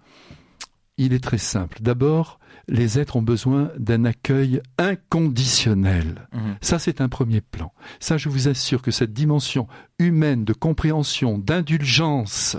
il 0.96 1.12
est 1.12 1.22
très 1.22 1.38
simple. 1.38 1.78
D'abord, 1.80 2.40
les 2.68 2.98
êtres 2.98 3.16
ont 3.16 3.22
besoin 3.22 3.70
d'un 3.78 4.04
accueil 4.04 4.60
inconditionnel. 4.78 6.28
Mhm. 6.32 6.56
Ça, 6.60 6.78
c'est 6.78 7.00
un 7.00 7.08
premier 7.08 7.40
plan. 7.40 7.72
Ça, 8.00 8.16
je 8.16 8.28
vous 8.28 8.48
assure 8.48 8.82
que 8.82 8.90
cette 8.90 9.12
dimension 9.12 9.66
humaine 9.98 10.44
de 10.44 10.52
compréhension, 10.52 11.38
d'indulgence, 11.38 12.56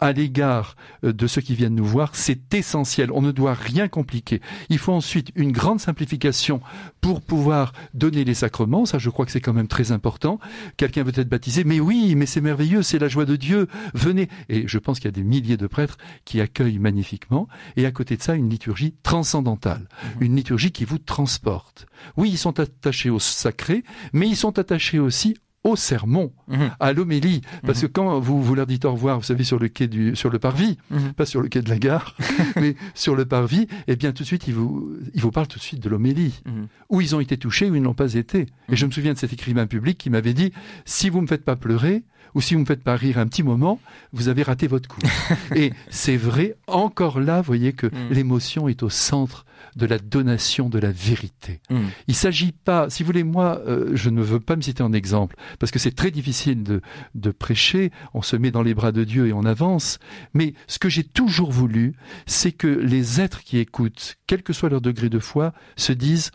à 0.00 0.12
l'égard 0.12 0.76
euh, 1.04 1.12
de 1.12 1.26
ceux 1.26 1.40
qui 1.40 1.54
viennent 1.54 1.74
nous 1.74 1.84
voir, 1.84 2.14
c'est 2.14 2.54
essentiel. 2.54 3.10
On 3.12 3.22
ne 3.22 3.32
doit 3.32 3.54
rien 3.54 3.88
compliquer. 3.88 4.40
Il 4.68 4.78
faut 4.78 4.92
ensuite 4.92 5.30
une 5.34 5.52
grande 5.52 5.80
simplification 5.80 6.60
pour 7.00 7.20
pouvoir 7.20 7.72
donner 7.94 8.24
les 8.24 8.34
sacrements. 8.34 8.86
Ça, 8.86 8.98
je 8.98 9.10
crois 9.10 9.26
que 9.26 9.32
c'est 9.32 9.40
quand 9.40 9.52
même 9.52 9.68
très 9.68 9.92
important. 9.92 10.38
Quelqu'un 10.76 11.02
veut 11.02 11.18
être 11.18 11.28
baptisé, 11.28 11.64
mais 11.64 11.80
oui, 11.80 12.14
mais 12.16 12.26
c'est 12.26 12.40
merveilleux, 12.40 12.82
c'est 12.82 12.98
la 12.98 13.08
joie 13.08 13.24
de 13.24 13.36
Dieu. 13.36 13.68
Venez. 13.94 14.28
Et 14.48 14.66
je 14.66 14.78
pense 14.78 14.98
qu'il 14.98 15.06
y 15.06 15.08
a 15.08 15.12
des 15.12 15.24
milliers 15.24 15.56
de 15.56 15.66
prêtres 15.66 15.98
qui 16.24 16.40
accueillent 16.40 16.78
magnifiquement. 16.78 17.48
Et 17.76 17.86
à 17.86 17.90
côté 17.90 18.16
de 18.16 18.22
ça, 18.22 18.34
une 18.34 18.50
liturgie 18.50 18.94
transcendantale. 19.02 19.88
Mhm. 20.16 20.22
Une 20.22 20.36
liturgie 20.36 20.72
qui 20.72 20.84
vous 20.84 20.98
transporte. 20.98 21.86
Oui, 22.16 22.30
ils 22.30 22.38
sont 22.38 22.60
attachés 22.60 23.10
au 23.10 23.18
sacré, 23.18 23.84
mais 24.12 24.28
ils 24.28 24.36
sont 24.36 24.58
attachés 24.58 24.98
aussi 24.98 25.36
au 25.66 25.76
sermon, 25.76 26.32
mhm. 26.48 26.70
à 26.80 26.92
l'homélie. 26.92 27.42
Parce 27.64 27.80
que 27.80 27.86
quand 27.86 28.18
vous, 28.20 28.42
vous 28.42 28.54
leur 28.54 28.66
dites 28.66 28.84
au 28.84 28.92
revoir, 28.92 29.18
vous 29.18 29.24
savez, 29.24 29.44
sur 29.44 29.58
le 29.58 29.68
quai 29.68 29.88
du, 29.88 30.16
sur 30.16 30.30
le 30.30 30.38
parvis, 30.38 30.78
pas 31.16 31.26
sur 31.26 31.40
le 31.40 31.48
quai 31.48 31.62
de 31.62 31.68
la 31.68 31.78
gare, 31.78 32.16
mais 32.56 32.76
sur 32.94 33.16
le 33.16 33.24
parvis, 33.24 33.66
eh 33.88 33.96
bien, 33.96 34.12
tout 34.12 34.22
de 34.22 34.26
suite, 34.26 34.46
ils 34.48 34.54
vous, 34.54 34.96
ils 35.14 35.20
vous 35.20 35.30
parlent 35.30 35.48
tout 35.48 35.58
de 35.58 35.64
suite 35.64 35.80
de 35.80 35.88
l'homélie. 35.88 36.42
Où 36.88 37.00
ils 37.00 37.14
ont 37.14 37.20
été 37.20 37.36
touchés, 37.36 37.68
ou 37.70 37.74
ils 37.74 37.82
n'ont 37.82 37.94
pas 37.94 38.14
été. 38.14 38.46
Et 38.70 38.76
je 38.76 38.86
me 38.86 38.90
souviens 38.90 39.12
de 39.12 39.18
cet 39.18 39.32
écrivain 39.32 39.66
public 39.66 39.98
qui 39.98 40.10
m'avait 40.10 40.34
dit, 40.34 40.52
si 40.84 41.10
vous 41.10 41.20
me 41.20 41.26
faites 41.26 41.44
pas 41.44 41.56
pleurer, 41.56 42.04
ou 42.34 42.42
si 42.42 42.54
vous 42.54 42.60
me 42.60 42.66
faites 42.66 42.84
pas 42.84 42.96
rire 42.96 43.18
un 43.18 43.26
petit 43.26 43.42
moment, 43.42 43.80
vous 44.12 44.28
avez 44.28 44.42
raté 44.42 44.66
votre 44.66 44.88
coup. 44.88 45.00
et 45.56 45.72
c'est 45.88 46.18
vrai, 46.18 46.54
encore 46.66 47.18
là, 47.18 47.38
vous 47.38 47.46
voyez 47.46 47.72
que 47.72 47.86
l'émotion 48.10 48.68
est 48.68 48.82
au 48.82 48.90
centre 48.90 49.45
de 49.76 49.86
la 49.86 49.98
donation 49.98 50.68
de 50.68 50.78
la 50.78 50.90
vérité. 50.90 51.60
Mm. 51.70 51.86
Il 52.08 52.14
s'agit 52.14 52.52
pas, 52.52 52.90
si 52.90 53.02
vous 53.02 53.08
voulez, 53.08 53.24
moi, 53.24 53.60
euh, 53.66 53.90
je 53.94 54.10
ne 54.10 54.22
veux 54.22 54.40
pas 54.40 54.56
me 54.56 54.62
citer 54.62 54.82
en 54.82 54.92
exemple, 54.92 55.36
parce 55.58 55.70
que 55.70 55.78
c'est 55.78 55.94
très 55.94 56.10
difficile 56.10 56.62
de, 56.62 56.80
de 57.14 57.30
prêcher, 57.30 57.92
on 58.14 58.22
se 58.22 58.36
met 58.36 58.50
dans 58.50 58.62
les 58.62 58.74
bras 58.74 58.92
de 58.92 59.04
Dieu 59.04 59.26
et 59.26 59.32
on 59.32 59.44
avance, 59.44 59.98
mais 60.34 60.54
ce 60.66 60.78
que 60.78 60.88
j'ai 60.88 61.04
toujours 61.04 61.52
voulu, 61.52 61.94
c'est 62.26 62.52
que 62.52 62.66
les 62.66 63.20
êtres 63.20 63.42
qui 63.42 63.58
écoutent, 63.58 64.16
quel 64.26 64.42
que 64.42 64.52
soit 64.52 64.70
leur 64.70 64.80
degré 64.80 65.08
de 65.08 65.18
foi, 65.18 65.52
se 65.76 65.92
disent, 65.92 66.30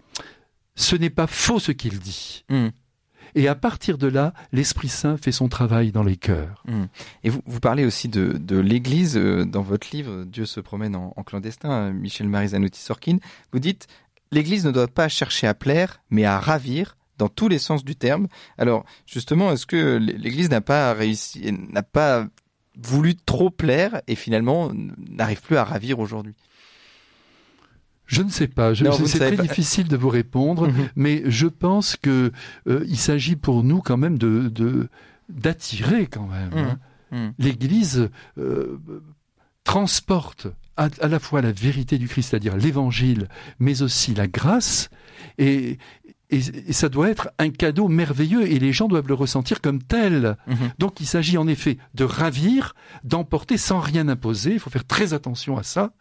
ce 0.76 0.96
n'est 0.96 1.10
pas 1.10 1.28
faux 1.28 1.60
ce 1.60 1.72
qu'il 1.72 2.00
dit. 2.00 2.46
Mm. 2.50 2.68
Et 3.36 3.48
à 3.48 3.56
partir 3.56 3.98
de 3.98 4.08
là, 4.08 4.34
l'Esprit 4.52 4.90
Saint 4.90 5.18
fait 5.18 5.32
son 5.32 5.48
travail 5.48 5.92
dans 5.92 6.04
les 6.04 6.18
cœurs. 6.18 6.64
Mmh. 6.68 6.84
Et 7.24 7.30
vous, 7.30 7.42
vous 7.46 7.60
parlez 7.60 7.86
aussi 7.86 8.08
de, 8.08 8.34
de 8.34 8.58
l'Église 8.58 9.18
euh, 9.18 9.46
dans 9.46 9.62
votre 9.62 9.88
livre 9.92 10.24
Dieu 10.26 10.46
se 10.46 10.60
promène 10.60 10.96
en, 10.96 11.12
clandestin, 11.24 11.72
euh, 11.72 11.94
Michel 11.94 12.28
Marizanotti 12.28 12.80
Sorkin. 12.80 13.18
Vous 13.52 13.60
dites 13.60 13.88
l'Église 14.32 14.66
ne 14.66 14.72
doit 14.72 14.88
pas 14.88 15.10
chercher 15.10 15.48
à 15.48 15.54
plaire, 15.54 16.02
mais 16.10 16.26
à 16.26 16.40
ravir 16.40 16.98
dans 17.18 17.30
tous 17.30 17.48
les 17.48 17.60
sens 17.60 17.84
du 17.84 17.96
terme. 17.96 18.28
Alors 18.58 18.86
justement, 19.06 19.52
est-ce 19.52 19.66
que 19.66 19.98
l'Église 19.98 20.50
n'a 20.50 20.62
pas 20.62 20.94
réussi, 20.94 21.52
n'a 21.52 21.84
pas 21.84 22.28
voulu 22.82 23.16
trop 23.16 23.50
plaire 23.50 24.02
et 24.08 24.16
finalement 24.16 24.72
n'arrive 24.98 25.42
plus 25.42 25.58
à 25.58 25.64
ravir 25.64 26.00
aujourd'hui? 26.00 26.36
Je 28.12 28.22
ne 28.22 28.30
sais 28.30 28.48
pas. 28.48 28.74
C'est 28.76 29.20
très 29.20 29.38
difficile 29.38 29.88
de 29.88 29.96
vous 29.96 30.10
répondre, 30.10 30.68
mhm. 30.68 30.90
mais 30.96 31.24
je 31.28 31.48
pense 31.48 31.96
que 31.96 32.32
euh, 32.68 32.84
il 32.88 32.98
s'agit 32.98 33.38
pour 33.38 33.64
nous 33.64 33.82
quand 33.82 33.98
même 33.98 34.18
de 34.18 34.90
d'attirer 35.30 36.08
quand 36.08 36.28
même. 36.28 36.52
Hein. 36.54 36.80
Mhm. 37.12 37.20
Mhm. 37.20 37.34
L'Église 37.40 38.10
euh, 38.38 38.80
transporte 39.64 40.48
à, 40.76 40.90
la 41.08 41.20
fois 41.20 41.42
la 41.42 41.52
vérité 41.52 41.98
du 41.98 42.08
Christ, 42.08 42.32
c'est-à-dire 42.32 42.58
l'Évangile, 42.58 43.28
mais 43.60 43.82
aussi 43.82 44.14
la 44.14 44.28
grâce, 44.28 44.90
et, 45.38 45.78
et, 46.30 46.74
ça 46.74 46.90
doit 46.90 47.10
être 47.10 47.30
un 47.40 47.50
cadeau 47.50 47.88
merveilleux 47.88 48.50
et 48.50 48.58
les 48.58 48.74
gens 48.74 48.88
doivent 48.88 49.08
le 49.08 49.14
ressentir 49.14 49.62
comme 49.62 49.84
tel. 49.84 50.38
Donc 50.80 51.00
il 51.00 51.06
s'agit 51.06 51.38
en 51.38 51.48
effet 51.48 51.78
de 51.94 52.04
ravir, 52.04 52.74
d'emporter 53.04 53.58
sans 53.58 53.80
rien 53.80 54.08
imposer. 54.08 54.54
Il 54.54 54.60
faut 54.60 54.70
faire 54.70 54.86
très 54.86 55.14
attention 55.14 55.58
à 55.58 55.64
ça 55.64 55.94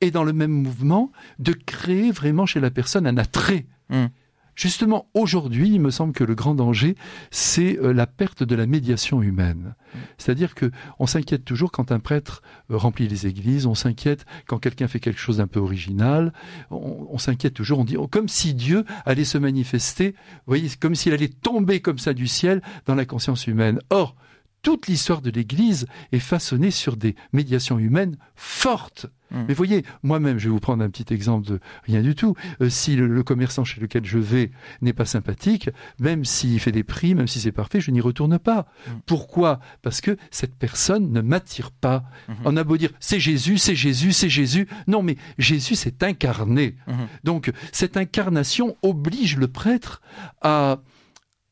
et 0.00 0.10
dans 0.10 0.24
le 0.24 0.32
même 0.32 0.50
mouvement 0.50 1.12
de 1.38 1.52
créer 1.52 2.10
vraiment 2.10 2.46
chez 2.46 2.60
la 2.60 2.70
personne 2.70 3.06
un 3.06 3.16
attrait. 3.16 3.66
Hmm. 3.90 4.06
Justement, 4.54 5.06
aujourd'hui, 5.14 5.70
il 5.70 5.80
me 5.80 5.90
semble 5.90 6.12
que 6.12 6.24
le 6.24 6.34
grand 6.34 6.56
danger, 6.56 6.96
c'est 7.30 7.78
euh, 7.78 7.92
la 7.92 8.08
perte 8.08 8.42
de 8.42 8.56
la 8.56 8.66
médiation 8.66 9.22
humaine. 9.22 9.76
Hmm. 9.94 9.98
C'est-à-dire 10.18 10.56
que 10.56 10.72
on 10.98 11.06
s'inquiète 11.06 11.44
toujours 11.44 11.70
quand 11.70 11.92
un 11.92 12.00
prêtre 12.00 12.42
euh, 12.70 12.76
remplit 12.76 13.06
les 13.06 13.28
églises, 13.28 13.66
on 13.66 13.76
s'inquiète 13.76 14.26
quand 14.48 14.58
quelqu'un 14.58 14.88
fait 14.88 14.98
quelque 14.98 15.20
chose 15.20 15.36
d'un 15.36 15.46
peu 15.46 15.60
original, 15.60 16.32
on, 16.70 17.18
s'inquiète 17.18 17.54
toujours, 17.54 17.78
on 17.78 17.84
dit 17.84 17.96
oh, 17.96 18.08
comme 18.08 18.28
si 18.28 18.52
Dieu 18.52 18.84
allait 19.06 19.24
se 19.24 19.38
manifester, 19.38 20.10
vous 20.10 20.48
voyez, 20.48 20.68
comme 20.80 20.96
s'il 20.96 21.12
allait 21.12 21.28
tomber 21.28 21.80
comme 21.80 21.98
ça 21.98 22.12
du 22.12 22.26
ciel 22.26 22.60
dans 22.86 22.96
la 22.96 23.04
conscience 23.04 23.46
humaine. 23.46 23.78
Or, 23.90 24.16
toute 24.62 24.86
l'histoire 24.86 25.22
de 25.22 25.30
l'Église 25.30 25.86
est 26.12 26.18
façonnée 26.18 26.70
sur 26.70 26.96
des 26.96 27.14
médiations 27.32 27.78
humaines 27.78 28.16
fortes. 28.34 29.06
Hmm. 29.30 29.44
Mais 29.46 29.54
voyez, 29.54 29.84
moi-même, 30.02 30.38
je 30.38 30.44
vais 30.44 30.50
vous 30.50 30.60
prendre 30.60 30.82
un 30.82 30.88
petit 30.88 31.12
exemple 31.12 31.46
de 31.46 31.60
rien 31.84 32.00
du 32.00 32.14
tout. 32.14 32.34
Euh, 32.62 32.70
si 32.70 32.96
le, 32.96 33.22
commerçant 33.22 33.64
chez 33.64 33.80
lequel 33.80 34.04
je 34.04 34.18
vais 34.18 34.50
n'est 34.80 34.92
pas 34.92 35.04
sympathique, 35.04 35.70
même 35.98 36.24
s'il 36.24 36.58
fait 36.60 36.72
des 36.72 36.82
prix, 36.82 37.14
même 37.14 37.28
si 37.28 37.40
c'est 37.40 37.52
parfait, 37.52 37.80
je 37.80 37.90
n'y 37.90 38.00
retourne 38.00 38.38
pas. 38.38 38.66
Hmm. 38.86 39.00
Pourquoi? 39.06 39.60
Parce 39.82 40.00
que 40.00 40.16
cette 40.30 40.54
personne 40.54 41.12
ne 41.12 41.20
m'attire 41.20 41.70
pas. 41.70 42.04
Hmm. 42.28 42.34
On 42.44 42.56
a 42.56 42.64
beau 42.64 42.76
dire 42.76 42.90
c'est 43.00 43.20
Jésus, 43.20 43.58
c'est 43.58 43.76
Jésus, 43.76 44.12
c'est 44.12 44.30
Jésus. 44.30 44.66
Non, 44.86 45.02
mais 45.02 45.16
Jésus 45.38 45.74
s'est 45.74 46.02
incarné. 46.02 46.76
Donc 47.24 47.52
cette 47.72 47.96
incarnation 47.96 48.76
oblige 48.82 49.36
le 49.36 49.48
prêtre 49.48 50.00
à 50.40 50.80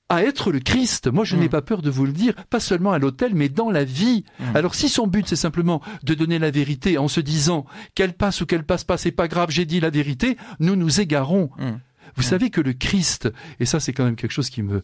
à 0.08 0.22
être 0.22 0.52
le 0.52 0.60
Christ. 0.60 1.10
Moi, 1.10 1.24
je 1.24 1.36
n'ai 1.36 1.46
mm. 1.46 1.50
pas 1.50 1.62
peur 1.62 1.82
de 1.82 1.90
vous 1.90 2.06
le 2.06 2.12
dire, 2.12 2.34
pas 2.48 2.60
seulement 2.60 2.92
à 2.92 2.98
l'autel, 2.98 3.34
mais 3.34 3.48
dans 3.48 3.70
la 3.70 3.84
vie. 3.84 4.24
Mm. 4.38 4.56
Alors, 4.56 4.74
si 4.74 4.88
son 4.88 5.06
but, 5.06 5.26
c'est 5.26 5.36
simplement 5.36 5.82
de 6.02 6.14
donner 6.14 6.38
la 6.38 6.50
vérité 6.50 6.98
en 6.98 7.08
se 7.08 7.20
disant 7.20 7.66
qu'elle 7.94 8.12
passe 8.12 8.40
ou 8.40 8.46
qu'elle 8.46 8.64
passe 8.64 8.84
pas, 8.84 8.98
c'est 8.98 9.10
pas 9.10 9.28
grave, 9.28 9.50
j'ai 9.50 9.64
dit 9.64 9.80
la 9.80 9.90
vérité, 9.90 10.36
nous 10.60 10.76
nous 10.76 11.00
égarons. 11.00 11.50
Mm. 11.58 11.78
Vous 12.14 12.22
savez 12.22 12.48
que 12.48 12.62
le 12.62 12.72
Christ, 12.72 13.28
et 13.60 13.66
ça 13.66 13.78
c'est 13.78 13.92
quand 13.92 14.04
même 14.04 14.16
quelque 14.16 14.32
chose 14.32 14.48
qui 14.48 14.62
me, 14.62 14.82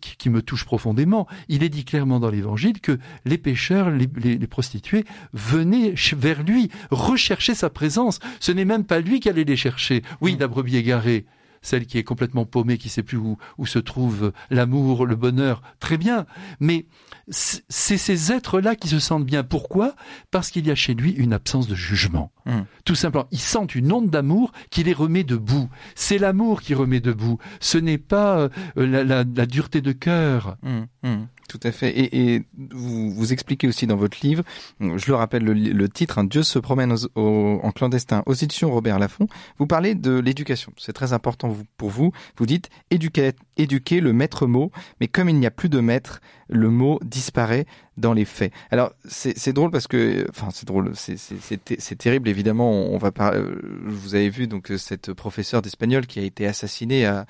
qui, 0.00 0.30
me 0.30 0.42
touche 0.42 0.64
profondément, 0.64 1.28
il 1.48 1.62
est 1.62 1.68
dit 1.68 1.84
clairement 1.84 2.18
dans 2.18 2.30
l'Évangile 2.30 2.80
que 2.80 2.98
les 3.24 3.38
pécheurs, 3.38 3.90
les, 3.90 4.08
les 4.16 4.46
prostituées, 4.48 5.04
venaient 5.32 5.94
vers 6.16 6.42
lui, 6.42 6.70
rechercher 6.90 7.54
sa 7.54 7.70
présence. 7.70 8.18
Ce 8.40 8.50
n'est 8.50 8.64
même 8.64 8.84
pas 8.84 8.98
lui 8.98 9.20
qui 9.20 9.28
allait 9.28 9.44
les 9.44 9.56
chercher. 9.56 10.02
Oui, 10.20 10.36
la 10.40 10.48
brebis 10.48 10.76
égarée 10.76 11.24
celle 11.62 11.86
qui 11.86 11.98
est 11.98 12.04
complètement 12.04 12.44
paumée, 12.44 12.76
qui 12.76 12.88
sait 12.88 13.02
plus 13.02 13.16
où, 13.16 13.38
où 13.58 13.66
se 13.66 13.78
trouve 13.78 14.32
l'amour, 14.50 15.06
le 15.06 15.16
bonheur, 15.16 15.62
très 15.80 15.96
bien. 15.96 16.26
Mais 16.60 16.86
c'est 17.28 17.62
ces 17.96 18.32
êtres-là 18.32 18.76
qui 18.76 18.88
se 18.88 18.98
sentent 18.98 19.24
bien. 19.24 19.42
Pourquoi? 19.44 19.94
Parce 20.30 20.50
qu'il 20.50 20.66
y 20.66 20.70
a 20.70 20.74
chez 20.74 20.94
lui 20.94 21.12
une 21.12 21.32
absence 21.32 21.68
de 21.68 21.74
jugement. 21.74 22.32
Hmm. 22.46 22.62
Tout 22.84 22.94
simplement, 22.94 23.28
ils 23.30 23.38
sentent 23.38 23.74
une 23.74 23.92
onde 23.92 24.10
d'amour 24.10 24.52
qui 24.70 24.82
les 24.82 24.92
remet 24.92 25.24
debout. 25.24 25.68
C'est 25.94 26.18
l'amour 26.18 26.60
qui 26.60 26.74
remet 26.74 27.00
debout. 27.00 27.38
Ce 27.60 27.78
n'est 27.78 27.98
pas 27.98 28.38
euh, 28.38 28.48
la, 28.76 29.04
la, 29.04 29.24
la, 29.24 29.46
dureté 29.46 29.80
de 29.80 29.92
cœur. 29.92 30.56
Hmm. 30.62 30.84
Hmm. 31.02 31.26
Tout 31.52 31.60
à 31.64 31.70
fait. 31.70 31.92
Et, 31.94 32.44
vous, 32.70 33.30
expliquez 33.30 33.68
aussi 33.68 33.86
dans 33.86 33.96
votre 33.96 34.16
livre, 34.22 34.42
je 34.80 35.06
le 35.06 35.14
rappelle 35.14 35.44
le, 35.44 35.88
titre, 35.90 36.16
hein, 36.16 36.24
Dieu 36.24 36.42
se 36.42 36.58
promène 36.58 36.94
en 37.14 37.72
clandestin 37.72 38.22
aux 38.24 38.32
éditions 38.32 38.70
Robert 38.70 38.98
Laffont. 38.98 39.26
Vous 39.58 39.66
parlez 39.66 39.94
de 39.94 40.18
l'éducation. 40.18 40.72
C'est 40.78 40.94
très 40.94 41.12
important 41.12 41.54
pour 41.76 41.90
vous. 41.90 42.10
Vous 42.38 42.46
dites 42.46 42.70
éduquer, 42.90 43.32
éduquer 43.58 44.00
le 44.00 44.14
maître 44.14 44.46
mot, 44.46 44.72
mais 44.98 45.08
comme 45.08 45.28
il 45.28 45.38
n'y 45.38 45.44
a 45.44 45.50
plus 45.50 45.68
de 45.68 45.80
maître, 45.80 46.22
le 46.48 46.70
mot 46.70 46.98
disparaît 47.04 47.66
dans 47.98 48.14
les 48.14 48.24
faits. 48.24 48.50
Alors 48.70 48.94
c'est 49.04 49.52
drôle 49.52 49.70
parce 49.70 49.88
que, 49.88 50.26
enfin 50.30 50.48
c'est 50.52 50.66
drôle, 50.66 50.92
c'est 50.94 51.98
terrible 51.98 52.30
évidemment. 52.30 52.70
On, 52.70 52.96
va. 52.96 53.12
Euh, 53.34 53.60
vous 53.84 54.14
avez 54.14 54.30
vu 54.30 54.46
donc 54.46 54.72
cette 54.78 55.12
professeure 55.12 55.60
d'espagnol 55.60 56.06
qui 56.06 56.18
a 56.18 56.22
été 56.22 56.46
assassinée 56.46 57.04
à, 57.04 57.26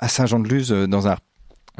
à 0.00 0.08
Saint-Jean-de-Luz 0.08 0.72
euh, 0.72 0.88
dans 0.88 1.06
un 1.06 1.16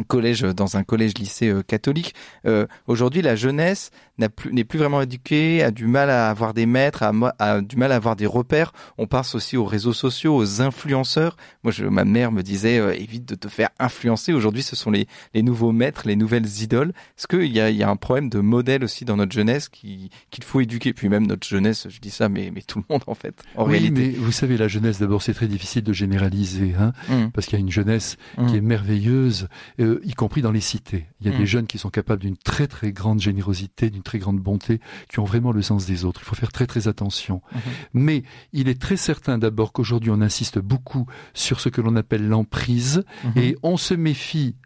collège 0.02 0.42
dans 0.42 0.76
un 0.76 0.82
collège 0.82 1.14
lycée 1.18 1.48
euh, 1.48 1.62
catholique. 1.62 2.14
Euh, 2.46 2.66
aujourd'hui, 2.86 3.22
la 3.22 3.36
jeunesse 3.36 3.90
n'est 4.20 4.28
plus, 4.28 4.64
plus 4.64 4.78
vraiment 4.78 5.02
éduquée, 5.02 5.62
a 5.62 5.70
du 5.70 5.86
mal 5.86 6.10
à 6.10 6.30
avoir 6.30 6.54
des 6.54 6.66
maîtres, 6.66 7.02
a, 7.02 7.12
a, 7.38 7.60
du 7.60 7.76
mal 7.76 7.92
à 7.92 7.96
avoir 7.96 8.16
des 8.16 8.26
repères. 8.26 8.72
On 8.98 9.06
passe 9.06 9.34
aussi 9.34 9.56
aux 9.56 9.64
réseaux 9.64 9.92
sociaux, 9.92 10.36
aux 10.36 10.62
influenceurs. 10.62 11.36
Moi, 11.64 11.72
je, 11.72 11.84
ma 11.84 12.04
mère 12.04 12.32
me 12.32 12.42
disait 12.42 12.78
euh, 12.78 12.94
évite 12.94 13.28
de 13.28 13.34
te 13.34 13.48
faire 13.48 13.70
influencer. 13.78 14.32
Aujourd'hui, 14.32 14.62
ce 14.62 14.76
sont 14.76 14.90
les, 14.90 15.06
les 15.34 15.42
nouveaux 15.42 15.72
maîtres, 15.72 16.02
les 16.06 16.16
nouvelles 16.16 16.46
idoles. 16.62 16.92
Est-ce 17.18 17.26
qu'il 17.26 17.52
y 17.52 17.60
a, 17.60 17.70
y 17.70 17.82
a 17.82 17.90
un 17.90 17.96
problème 17.96 18.28
de 18.28 18.40
modèle 18.40 18.84
aussi 18.84 19.04
dans 19.04 19.16
notre 19.16 19.32
jeunesse 19.32 19.68
qu'il 19.68 20.10
faut 20.42 20.60
éduquer? 20.60 20.92
Puis 20.92 21.08
même 21.08 21.26
notre 21.26 21.46
jeunesse, 21.46 21.86
je 21.88 22.00
dis 22.00 22.10
ça, 22.10 22.28
mais, 22.28 22.50
mais 22.54 22.62
tout 22.62 22.78
le 22.78 22.84
monde 22.88 23.02
en 23.06 23.14
fait. 23.14 23.42
En 23.56 23.64
oui, 23.64 23.72
réalité. 23.72 24.12
mais 24.12 24.24
vous 24.24 24.32
savez, 24.32 24.56
la 24.56 24.68
jeunesse, 24.68 24.98
d'abord, 24.98 25.22
c'est 25.22 25.34
très 25.34 25.48
difficile 25.48 25.82
de 25.82 25.92
généraliser, 25.92 26.74
hein, 26.78 26.92
mmh. 27.08 27.30
parce 27.32 27.46
qu'il 27.46 27.58
y 27.58 27.62
a 27.62 27.64
une 27.64 27.70
jeunesse 27.70 28.16
qui 28.36 28.42
mmh. 28.42 28.56
est 28.56 28.60
merveilleuse 28.60 29.48
y 29.78 30.14
compris 30.14 30.42
dans 30.42 30.52
les 30.52 30.60
cités. 30.60 31.06
Il 31.20 31.30
y 31.30 31.34
a 31.34 31.36
des 31.36 31.44
mm. 31.44 31.46
jeunes 31.46 31.66
qui 31.66 31.78
sont 31.78 31.90
capables 31.90 32.22
d'une 32.22 32.36
très 32.36 32.66
très 32.66 32.92
grande 32.92 33.20
générosité, 33.20 33.90
d'une 33.90 34.02
très 34.10 34.18
grande 34.18 34.40
bonté, 34.40 34.80
qui 35.08 35.20
ont 35.20 35.24
vraiment 35.24 35.52
le 35.52 35.62
sens 35.62 35.86
des 35.86 36.04
autres. 36.04 36.20
Il 36.22 36.26
faut 36.26 36.34
faire 36.34 36.50
très 36.50 36.66
très 36.66 36.88
attention. 36.88 37.42
Mm-hmm. 37.54 37.60
Mais 37.94 38.22
il 38.52 38.68
est 38.68 38.80
très 38.80 38.96
certain 38.96 39.38
d'abord 39.38 39.72
qu'aujourd'hui 39.72 40.10
on 40.10 40.20
insiste 40.20 40.58
beaucoup 40.58 41.06
sur 41.32 41.60
ce 41.60 41.68
que 41.68 41.80
l'on 41.80 41.94
appelle 41.94 42.26
l'emprise 42.26 43.04
mm-hmm. 43.24 43.40
et 43.40 43.56
on 43.62 43.76
se 43.76 43.94
méfie 43.94 44.56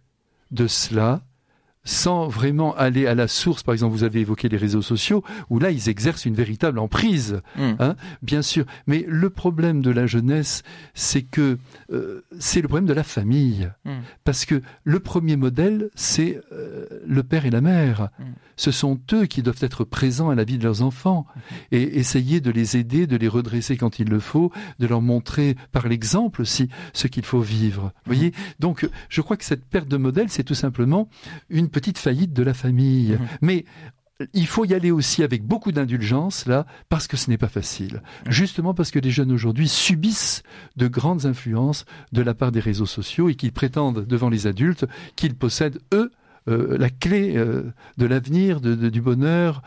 de 0.50 0.66
cela 0.66 1.22
sans 1.84 2.28
vraiment 2.28 2.74
aller 2.76 3.06
à 3.06 3.14
la 3.14 3.28
source. 3.28 3.62
Par 3.62 3.72
exemple, 3.74 3.94
vous 3.94 4.04
avez 4.04 4.20
évoqué 4.20 4.48
les 4.48 4.56
réseaux 4.56 4.82
sociaux, 4.82 5.22
où 5.50 5.58
là, 5.58 5.70
ils 5.70 5.88
exercent 5.88 6.24
une 6.24 6.34
véritable 6.34 6.78
emprise, 6.78 7.42
mm. 7.56 7.72
hein, 7.78 7.96
bien 8.22 8.42
sûr. 8.42 8.64
Mais 8.86 9.04
le 9.06 9.30
problème 9.30 9.82
de 9.82 9.90
la 9.90 10.06
jeunesse, 10.06 10.62
c'est 10.94 11.22
que 11.22 11.58
euh, 11.92 12.24
c'est 12.38 12.62
le 12.62 12.68
problème 12.68 12.86
de 12.86 12.94
la 12.94 13.04
famille. 13.04 13.70
Mm. 13.84 13.92
Parce 14.24 14.46
que 14.46 14.62
le 14.84 15.00
premier 15.00 15.36
modèle, 15.36 15.90
c'est 15.94 16.40
euh, 16.52 16.86
le 17.06 17.22
père 17.22 17.46
et 17.46 17.50
la 17.50 17.60
mère. 17.60 18.08
Mm. 18.18 18.24
ce 18.56 18.70
sont 18.70 19.00
eux 19.12 19.26
qui 19.26 19.42
doivent 19.42 19.62
être 19.62 19.84
présents 19.84 20.30
à 20.30 20.34
la 20.34 20.44
vie 20.44 20.58
de 20.58 20.64
leurs 20.64 20.82
enfants 20.82 21.26
et 21.72 21.98
essayer 21.98 22.40
de 22.40 22.50
les 22.50 22.76
aider, 22.76 23.06
de 23.06 23.16
les 23.16 23.28
redresser 23.28 23.76
quand 23.76 23.98
il 23.98 24.08
le 24.08 24.20
faut, 24.20 24.52
de 24.78 24.86
leur 24.86 25.02
montrer 25.02 25.56
par 25.72 25.88
l'exemple 25.88 26.42
aussi 26.42 26.68
ce 26.92 27.08
qu'il 27.08 27.24
faut 27.24 27.40
vivre. 27.40 27.92
Vous 28.06 28.14
voyez? 28.14 28.32
Donc, 28.60 28.88
je 29.08 29.20
crois 29.20 29.36
que 29.36 29.44
cette 29.44 29.64
perte 29.64 29.88
de 29.88 29.96
modèle, 29.96 30.28
c'est 30.30 30.44
tout 30.44 30.54
simplement 30.54 31.08
une 31.50 31.68
petite 31.74 31.98
faillite 31.98 32.32
de 32.32 32.42
la 32.42 32.54
famille. 32.54 33.12
Mmh. 33.12 33.26
Mais 33.42 33.64
il 34.32 34.46
faut 34.46 34.64
y 34.64 34.74
aller 34.74 34.90
aussi 34.90 35.22
avec 35.22 35.44
beaucoup 35.44 35.72
d'indulgence 35.72 36.46
là, 36.46 36.66
parce 36.88 37.06
que 37.06 37.16
ce 37.16 37.28
n'est 37.28 37.38
pas 37.38 37.48
facile. 37.48 38.02
Justement 38.28 38.72
parce 38.72 38.90
que 38.90 38.98
les 38.98 39.10
jeunes 39.10 39.32
aujourd'hui 39.32 39.68
subissent 39.68 40.42
de 40.76 40.86
grandes 40.86 41.26
influences 41.26 41.84
de 42.12 42.22
la 42.22 42.34
part 42.34 42.52
des 42.52 42.60
réseaux 42.60 42.86
sociaux 42.86 43.28
et 43.28 43.34
qu'ils 43.34 43.52
prétendent 43.52 44.06
devant 44.06 44.28
les 44.28 44.46
adultes 44.46 44.86
qu'ils 45.16 45.34
possèdent 45.34 45.80
eux 45.92 46.10
euh, 46.46 46.76
la 46.78 46.90
clé 46.90 47.36
euh, 47.36 47.72
de 47.96 48.06
l'avenir, 48.06 48.60
du 48.60 49.00
bonheur, 49.00 49.62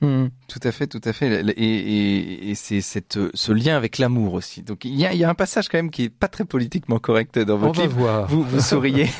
Mmh. 0.00 0.26
tout 0.48 0.60
à 0.62 0.72
fait, 0.72 0.86
tout 0.86 1.00
à 1.04 1.12
fait. 1.12 1.44
Et, 1.56 2.50
et, 2.50 2.54
c'est 2.54 2.80
cette, 2.80 3.18
ce 3.32 3.52
lien 3.52 3.76
avec 3.76 3.98
l'amour 3.98 4.34
aussi. 4.34 4.62
Donc 4.62 4.84
il 4.84 4.94
y, 4.94 5.06
a, 5.06 5.14
y 5.14 5.24
a, 5.24 5.30
un 5.30 5.34
passage 5.34 5.68
quand 5.68 5.78
même 5.78 5.90
qui 5.90 6.04
est 6.04 6.10
pas 6.10 6.28
très 6.28 6.44
politiquement 6.44 6.98
correct 6.98 7.38
dans 7.38 7.56
votre 7.56 7.80
livre. 7.80 7.96
Voir. 7.96 8.26
Vous, 8.28 8.42
vous 8.42 8.60
souriez. 8.60 9.06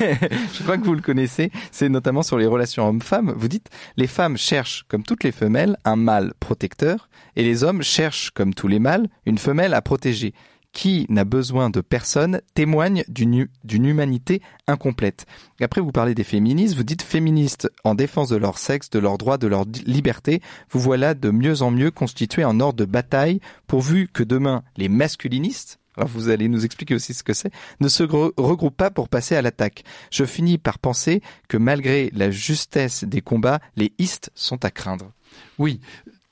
Je 0.53 0.63
crois 0.63 0.77
que 0.77 0.85
vous 0.85 0.93
le 0.93 1.01
connaissez. 1.01 1.51
C'est 1.71 1.89
notamment 1.89 2.23
sur 2.23 2.37
les 2.37 2.45
relations 2.45 2.87
hommes-femmes. 2.87 3.33
Vous 3.35 3.47
dites 3.47 3.69
les 3.97 4.07
femmes 4.07 4.37
cherchent, 4.37 4.85
comme 4.87 5.03
toutes 5.03 5.23
les 5.23 5.31
femelles, 5.31 5.77
un 5.85 5.95
mâle 5.95 6.33
protecteur, 6.39 7.09
et 7.35 7.43
les 7.43 7.63
hommes 7.63 7.81
cherchent, 7.81 8.31
comme 8.31 8.53
tous 8.53 8.67
les 8.67 8.79
mâles, 8.79 9.07
une 9.25 9.37
femelle 9.37 9.73
à 9.73 9.81
protéger 9.81 10.33
qui 10.75 11.05
n'a 11.07 11.23
besoin 11.23 11.69
de 11.69 11.79
personne 11.79 12.41
témoigne 12.53 13.05
d'une 13.07 13.47
humanité 13.69 14.41
incomplète. 14.67 15.25
après, 15.61 15.79
vous 15.79 15.93
parlez 15.93 16.13
des 16.13 16.25
féministes, 16.25 16.75
vous 16.75 16.83
dites 16.83 17.01
féministes 17.01 17.71
en 17.85 17.95
défense 17.95 18.27
de 18.27 18.35
leur 18.35 18.57
sexe, 18.57 18.89
de 18.89 18.99
leurs 18.99 19.17
droits, 19.17 19.37
de 19.37 19.47
leur 19.47 19.63
liberté. 19.85 20.41
Vous 20.69 20.81
voilà 20.81 21.13
de 21.13 21.31
mieux 21.31 21.61
en 21.61 21.71
mieux 21.71 21.91
constitués 21.91 22.43
en 22.43 22.59
ordre 22.59 22.77
de 22.77 22.85
bataille, 22.85 23.39
pourvu 23.67 24.09
que 24.11 24.21
demain, 24.21 24.63
les 24.75 24.89
masculinistes, 24.89 25.79
alors 25.95 26.09
vous 26.09 26.27
allez 26.27 26.49
nous 26.49 26.65
expliquer 26.65 26.93
aussi 26.93 27.13
ce 27.13 27.23
que 27.23 27.33
c'est, 27.33 27.51
ne 27.79 27.87
se 27.87 28.03
regroupent 28.03 28.75
pas 28.75 28.91
pour 28.91 29.07
passer 29.07 29.37
à 29.37 29.41
l'attaque. 29.41 29.85
Je 30.11 30.25
finis 30.25 30.57
par 30.57 30.77
penser 30.77 31.21
que 31.47 31.55
malgré 31.55 32.11
la 32.13 32.31
justesse 32.31 33.05
des 33.05 33.21
combats, 33.21 33.61
les 33.77 33.93
istes 33.97 34.29
sont 34.35 34.65
à 34.65 34.71
craindre. 34.71 35.13
Oui, 35.57 35.79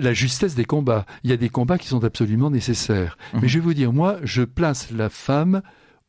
la 0.03 0.13
justesse 0.13 0.55
des 0.55 0.65
combats. 0.65 1.05
Il 1.23 1.29
y 1.29 1.33
a 1.33 1.37
des 1.37 1.49
combats 1.49 1.77
qui 1.77 1.87
sont 1.87 2.03
absolument 2.03 2.49
nécessaires. 2.49 3.17
Mhm. 3.33 3.39
Mais 3.41 3.47
je 3.47 3.59
vais 3.59 3.63
vous 3.63 3.73
dire, 3.73 3.93
moi, 3.93 4.17
je 4.23 4.43
place 4.43 4.91
la 4.91 5.09
femme 5.09 5.61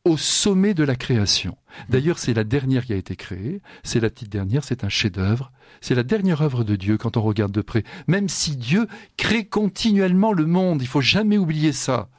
au 0.03 0.17
sommet 0.17 0.73
de 0.73 0.83
la 0.83 0.95
création. 0.95 1.51
Mhm. 1.51 1.85
D'ailleurs, 1.89 2.19
c'est 2.19 2.33
la 2.33 2.43
dernière 2.43 2.85
qui 2.85 2.93
a 2.93 2.97
été 2.97 3.15
créée, 3.15 3.61
c'est 3.83 3.99
la 3.99 4.09
petite 4.09 4.29
dernière, 4.29 4.63
c'est 4.63 4.83
un 4.83 4.89
chef-d'œuvre, 4.89 5.51
c'est 5.81 5.95
la 5.95 6.03
dernière 6.03 6.41
œuvre 6.41 6.63
de 6.63 6.75
Dieu 6.75 6.97
quand 6.97 7.17
on 7.17 7.21
regarde 7.21 7.51
de 7.51 7.61
près. 7.61 7.83
Même 8.07 8.29
si 8.29 8.55
Dieu 8.55 8.87
crée 9.17 9.45
continuellement 9.45 10.33
le 10.33 10.45
monde, 10.45 10.81
il 10.81 10.87
faut 10.87 11.01
jamais 11.01 11.37
oublier 11.37 11.73
ça. 11.73 12.09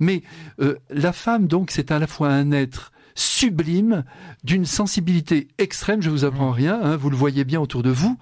Mais 0.00 0.22
euh, 0.60 0.76
la 0.90 1.12
femme, 1.12 1.46
donc, 1.46 1.70
c'est 1.70 1.92
à 1.92 1.98
la 1.98 2.06
fois 2.06 2.30
un 2.30 2.50
être 2.50 2.90
sublime, 3.14 4.04
d'une 4.44 4.64
sensibilité 4.64 5.48
extrême, 5.58 6.02
je 6.02 6.10
vous 6.10 6.24
apprends 6.24 6.50
mhm. 6.50 6.54
rien, 6.54 6.80
hein, 6.82 6.96
vous 6.96 7.10
le 7.10 7.16
voyez 7.16 7.44
bien 7.44 7.60
autour 7.60 7.82
de 7.82 7.90
vous, 7.90 8.16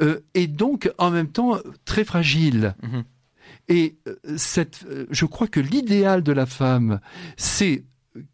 euh, 0.00 0.20
et 0.34 0.46
donc 0.46 0.90
en 0.98 1.10
même 1.10 1.28
temps 1.28 1.58
très 1.84 2.04
fragile. 2.04 2.74
Mhm. 2.82 3.04
Et 3.68 3.98
euh, 4.06 4.16
cette, 4.36 4.84
euh, 4.88 5.06
je 5.10 5.26
crois 5.26 5.46
que 5.46 5.60
l'idéal 5.60 6.22
de 6.22 6.32
la 6.32 6.46
femme, 6.46 7.00
c'est 7.36 7.84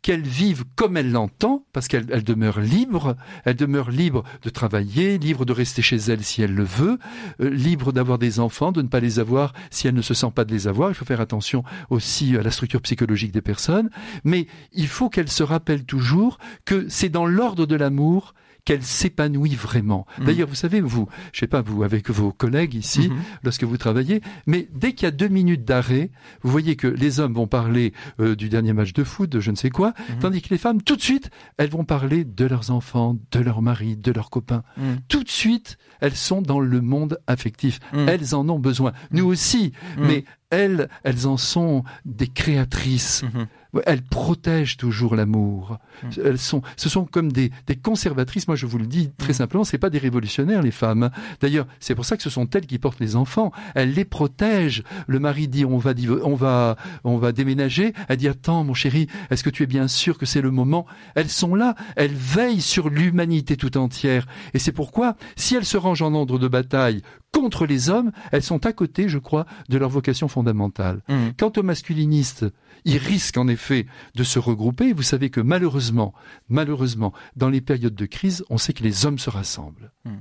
qu'elle 0.00 0.22
vive 0.22 0.64
comme 0.76 0.96
elle 0.96 1.10
l'entend, 1.10 1.66
parce 1.72 1.88
qu'elle 1.88 2.06
demeure 2.06 2.60
libre, 2.60 3.16
elle 3.44 3.56
demeure 3.56 3.90
libre 3.90 4.24
de 4.42 4.48
travailler, 4.48 5.18
libre 5.18 5.44
de 5.44 5.52
rester 5.52 5.82
chez 5.82 5.96
elle 5.96 6.24
si 6.24 6.40
elle 6.40 6.54
le 6.54 6.64
veut, 6.64 6.98
libre 7.38 7.92
d'avoir 7.92 8.18
des 8.18 8.40
enfants, 8.40 8.72
de 8.72 8.80
ne 8.80 8.88
pas 8.88 9.00
les 9.00 9.18
avoir 9.18 9.52
si 9.70 9.86
elle 9.86 9.94
ne 9.94 10.00
se 10.00 10.14
sent 10.14 10.30
pas 10.34 10.46
de 10.46 10.52
les 10.52 10.68
avoir. 10.68 10.90
Il 10.90 10.94
faut 10.94 11.04
faire 11.04 11.20
attention 11.20 11.64
aussi 11.90 12.34
à 12.36 12.42
la 12.42 12.50
structure 12.50 12.80
psychologique 12.80 13.32
des 13.32 13.42
personnes, 13.42 13.90
mais 14.22 14.46
il 14.72 14.86
faut 14.86 15.10
qu'elle 15.10 15.28
se 15.28 15.42
rappelle 15.42 15.84
toujours 15.84 16.38
que 16.64 16.86
c'est 16.88 17.10
dans 17.10 17.26
l'ordre 17.26 17.66
de 17.66 17.76
l'amour 17.76 18.32
qu'elle 18.64 18.82
s'épanouit 18.82 19.54
vraiment. 19.54 20.06
Mm. 20.18 20.24
D'ailleurs, 20.24 20.48
vous 20.48 20.54
savez, 20.54 20.80
vous, 20.80 21.08
je 21.32 21.40
sais 21.40 21.46
pas, 21.46 21.62
vous 21.62 21.82
avec 21.82 22.10
vos 22.10 22.32
collègues 22.32 22.74
ici, 22.74 23.08
mm-hmm. 23.08 23.38
lorsque 23.42 23.64
vous 23.64 23.76
travaillez, 23.76 24.22
mais 24.46 24.68
dès 24.72 24.92
qu'il 24.92 25.06
y 25.06 25.08
a 25.08 25.10
deux 25.10 25.28
minutes 25.28 25.64
d'arrêt, 25.64 26.10
vous 26.42 26.50
voyez 26.50 26.76
que 26.76 26.86
les 26.86 27.20
hommes 27.20 27.34
vont 27.34 27.46
parler 27.46 27.92
euh, 28.20 28.34
du 28.34 28.48
dernier 28.48 28.72
match 28.72 28.92
de 28.92 29.04
foot, 29.04 29.28
de 29.30 29.40
je 29.40 29.50
ne 29.50 29.56
sais 29.56 29.70
quoi, 29.70 29.90
mm-hmm. 29.90 30.18
tandis 30.20 30.42
que 30.42 30.48
les 30.50 30.58
femmes, 30.58 30.82
tout 30.82 30.96
de 30.96 31.02
suite, 31.02 31.30
elles 31.58 31.70
vont 31.70 31.84
parler 31.84 32.24
de 32.24 32.44
leurs 32.46 32.70
enfants, 32.70 33.16
de 33.30 33.40
leurs 33.40 33.62
maris, 33.62 33.96
de 33.96 34.12
leurs 34.12 34.30
copains. 34.30 34.62
Mm. 34.76 34.94
Tout 35.08 35.24
de 35.24 35.28
suite, 35.30 35.78
elles 36.00 36.16
sont 36.16 36.42
dans 36.42 36.60
le 36.60 36.80
monde 36.80 37.18
affectif. 37.26 37.80
Mm. 37.92 38.08
Elles 38.08 38.34
en 38.34 38.48
ont 38.48 38.58
besoin. 38.58 38.92
Nous 39.10 39.26
aussi, 39.26 39.72
mais 39.98 40.24
elles, 40.54 40.88
elles 41.02 41.26
en 41.26 41.36
sont 41.36 41.84
des 42.04 42.28
créatrices. 42.28 43.24
Mm-hmm. 43.24 43.46
Elles 43.86 44.02
protègent 44.02 44.76
toujours 44.76 45.16
l'amour. 45.16 45.78
Mm. 46.02 46.08
Elles 46.24 46.38
sont, 46.38 46.62
ce 46.76 46.88
sont 46.88 47.04
comme 47.04 47.32
des, 47.32 47.50
des, 47.66 47.74
conservatrices. 47.74 48.46
Moi, 48.46 48.56
je 48.56 48.66
vous 48.66 48.78
le 48.78 48.86
dis 48.86 49.10
très 49.18 49.32
mm. 49.32 49.36
simplement, 49.36 49.64
c'est 49.64 49.78
pas 49.78 49.90
des 49.90 49.98
révolutionnaires 49.98 50.62
les 50.62 50.70
femmes. 50.70 51.10
D'ailleurs, 51.40 51.66
c'est 51.80 51.94
pour 51.94 52.04
ça 52.04 52.16
que 52.16 52.22
ce 52.22 52.30
sont 52.30 52.48
elles 52.50 52.66
qui 52.66 52.78
portent 52.78 53.00
les 53.00 53.16
enfants. 53.16 53.52
Elles 53.74 53.92
les 53.92 54.04
protègent. 54.04 54.84
Le 55.06 55.18
mari 55.18 55.48
dit 55.48 55.64
on 55.64 55.78
va, 55.78 55.92
on 56.22 56.34
va, 56.34 56.76
on 57.02 57.18
va 57.18 57.32
déménager. 57.32 57.94
Elle 58.08 58.18
dit 58.18 58.28
attends 58.28 58.64
mon 58.64 58.74
chéri, 58.74 59.08
est-ce 59.30 59.42
que 59.42 59.50
tu 59.50 59.64
es 59.64 59.66
bien 59.66 59.88
sûr 59.88 60.18
que 60.18 60.26
c'est 60.26 60.40
le 60.40 60.50
moment? 60.50 60.86
Elles 61.14 61.30
sont 61.30 61.54
là. 61.54 61.74
Elles 61.96 62.14
veillent 62.14 62.60
sur 62.60 62.88
l'humanité 62.88 63.56
tout 63.56 63.76
entière. 63.76 64.26
Et 64.52 64.58
c'est 64.58 64.72
pourquoi, 64.72 65.16
si 65.36 65.56
elles 65.56 65.64
se 65.64 65.76
rangent 65.76 66.02
en 66.02 66.14
ordre 66.14 66.38
de 66.38 66.48
bataille 66.48 67.02
contre 67.34 67.66
les 67.66 67.90
hommes, 67.90 68.12
elles 68.32 68.42
sont 68.42 68.64
à 68.64 68.72
côté, 68.72 69.08
je 69.08 69.18
crois, 69.18 69.44
de 69.68 69.76
leur 69.76 69.90
vocation 69.90 70.28
fondamentale. 70.28 71.02
Mmh. 71.08 71.30
Quant 71.36 71.52
aux 71.56 71.62
masculinistes, 71.62 72.46
ils 72.84 72.98
risquent 72.98 73.38
en 73.38 73.48
effet 73.48 73.86
de 74.14 74.24
se 74.24 74.38
regrouper. 74.38 74.92
Vous 74.92 75.02
savez 75.02 75.30
que 75.30 75.40
malheureusement, 75.40 76.14
malheureusement, 76.48 77.12
dans 77.36 77.50
les 77.50 77.60
périodes 77.60 77.94
de 77.94 78.06
crise, 78.06 78.44
on 78.50 78.58
sait 78.58 78.72
que 78.72 78.84
les 78.84 79.04
hommes 79.04 79.18
se 79.18 79.30
rassemblent. 79.30 79.92
Mmh. 80.04 80.12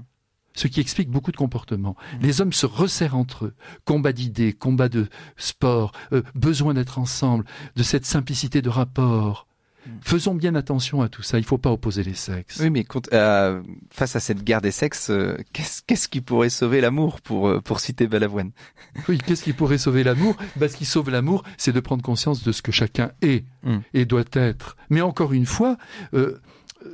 Ce 0.55 0.67
qui 0.67 0.79
explique 0.81 1.09
beaucoup 1.09 1.31
de 1.31 1.37
comportements. 1.37 1.95
Mmh. 1.95 2.17
Les 2.21 2.41
hommes 2.41 2.53
se 2.53 2.65
resserrent 2.65 3.15
entre 3.15 3.45
eux. 3.45 3.53
Combat 3.85 4.11
d'idées, 4.11 4.53
combat 4.53 4.89
de 4.89 5.07
sport, 5.37 5.91
euh, 6.11 6.23
besoin 6.35 6.73
d'être 6.73 6.99
ensemble, 6.99 7.45
de 7.75 7.83
cette 7.83 8.05
simplicité 8.05 8.61
de 8.61 8.69
rapport. 8.69 9.47
Faisons 10.01 10.35
bien 10.35 10.55
attention 10.55 11.01
à 11.01 11.09
tout 11.09 11.23
ça. 11.23 11.37
Il 11.37 11.41
ne 11.41 11.45
faut 11.45 11.57
pas 11.57 11.71
opposer 11.71 12.03
les 12.03 12.13
sexes. 12.13 12.59
Oui, 12.59 12.69
mais 12.69 12.85
euh, 13.11 13.61
face 13.89 14.15
à 14.15 14.19
cette 14.19 14.43
guerre 14.43 14.61
des 14.61 14.71
sexes, 14.71 15.09
euh, 15.09 15.37
qu'est-ce 15.51 16.07
qui 16.07 16.21
pourrait 16.21 16.49
sauver 16.49 16.81
l'amour 16.81 17.21
pour 17.21 17.47
euh, 17.47 17.61
pour 17.61 17.79
citer 17.79 18.07
Balavoine? 18.07 18.51
Oui, 19.09 19.17
qu'est-ce 19.17 19.43
qui 19.43 19.53
pourrait 19.53 19.77
sauver 19.77 20.03
l'amour? 20.03 20.35
Bah, 20.55 20.69
Ce 20.69 20.77
qui 20.77 20.85
sauve 20.85 21.09
l'amour, 21.09 21.43
c'est 21.57 21.71
de 21.71 21.79
prendre 21.79 22.03
conscience 22.03 22.43
de 22.43 22.51
ce 22.51 22.61
que 22.61 22.71
chacun 22.71 23.11
est 23.21 23.45
hmm. 23.63 23.79
et 23.93 24.05
doit 24.05 24.23
être. 24.33 24.77
Mais 24.89 25.01
encore 25.01 25.33
une 25.33 25.45
fois, 25.45 25.77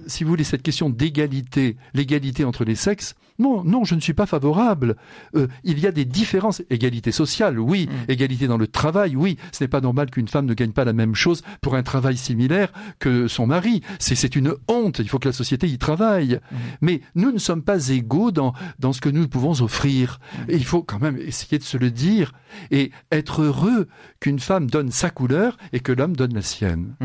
si 0.07 0.23
vous 0.23 0.29
voulez, 0.29 0.43
cette 0.43 0.63
question 0.63 0.89
d'égalité, 0.89 1.77
l'égalité 1.93 2.45
entre 2.45 2.63
les 2.63 2.75
sexes, 2.75 3.15
non, 3.39 3.63
non, 3.63 3.85
je 3.85 3.95
ne 3.95 4.01
suis 4.01 4.13
pas 4.13 4.25
favorable. 4.25 4.95
Euh, 5.35 5.47
il 5.63 5.79
y 5.79 5.87
a 5.87 5.91
des 5.91 6.05
différences. 6.05 6.61
Égalité 6.69 7.11
sociale, 7.11 7.59
oui. 7.59 7.87
Mm. 7.87 8.11
Égalité 8.11 8.47
dans 8.47 8.57
le 8.57 8.67
travail, 8.67 9.15
oui. 9.15 9.37
Ce 9.51 9.63
n'est 9.63 9.69
pas 9.69 9.81
normal 9.81 10.11
qu'une 10.11 10.27
femme 10.27 10.45
ne 10.45 10.53
gagne 10.53 10.71
pas 10.71 10.85
la 10.85 10.93
même 10.93 11.15
chose 11.15 11.41
pour 11.61 11.75
un 11.75 11.83
travail 11.83 12.17
similaire 12.17 12.71
que 12.99 13.27
son 13.27 13.47
mari. 13.47 13.81
C'est 13.99 14.35
une 14.35 14.53
honte. 14.67 14.99
Il 14.99 15.09
faut 15.09 15.19
que 15.19 15.29
la 15.29 15.33
société 15.33 15.67
y 15.67 15.77
travaille. 15.77 16.39
Mm. 16.51 16.55
Mais 16.81 17.01
nous 17.15 17.31
ne 17.31 17.39
sommes 17.39 17.63
pas 17.63 17.89
égaux 17.89 18.31
dans, 18.31 18.53
dans 18.79 18.93
ce 18.93 19.01
que 19.01 19.09
nous 19.09 19.27
pouvons 19.27 19.61
offrir. 19.61 20.19
Mm. 20.19 20.51
Et 20.51 20.55
il 20.55 20.65
faut 20.65 20.83
quand 20.83 20.99
même 20.99 21.17
essayer 21.17 21.57
de 21.57 21.63
se 21.63 21.77
le 21.77 21.91
dire 21.91 22.33
et 22.71 22.91
être 23.11 23.41
heureux 23.41 23.87
qu'une 24.19 24.39
femme 24.39 24.69
donne 24.69 24.91
sa 24.91 25.09
couleur 25.09 25.57
et 25.71 25.79
que 25.79 25.93
l'homme 25.93 26.15
donne 26.15 26.33
la 26.33 26.41
sienne. 26.41 26.95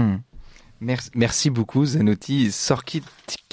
Merci, 0.85 1.11
merci 1.15 1.51
beaucoup 1.51 1.87
Zanotti 1.87 2.53
Sorkin. 2.53 3.01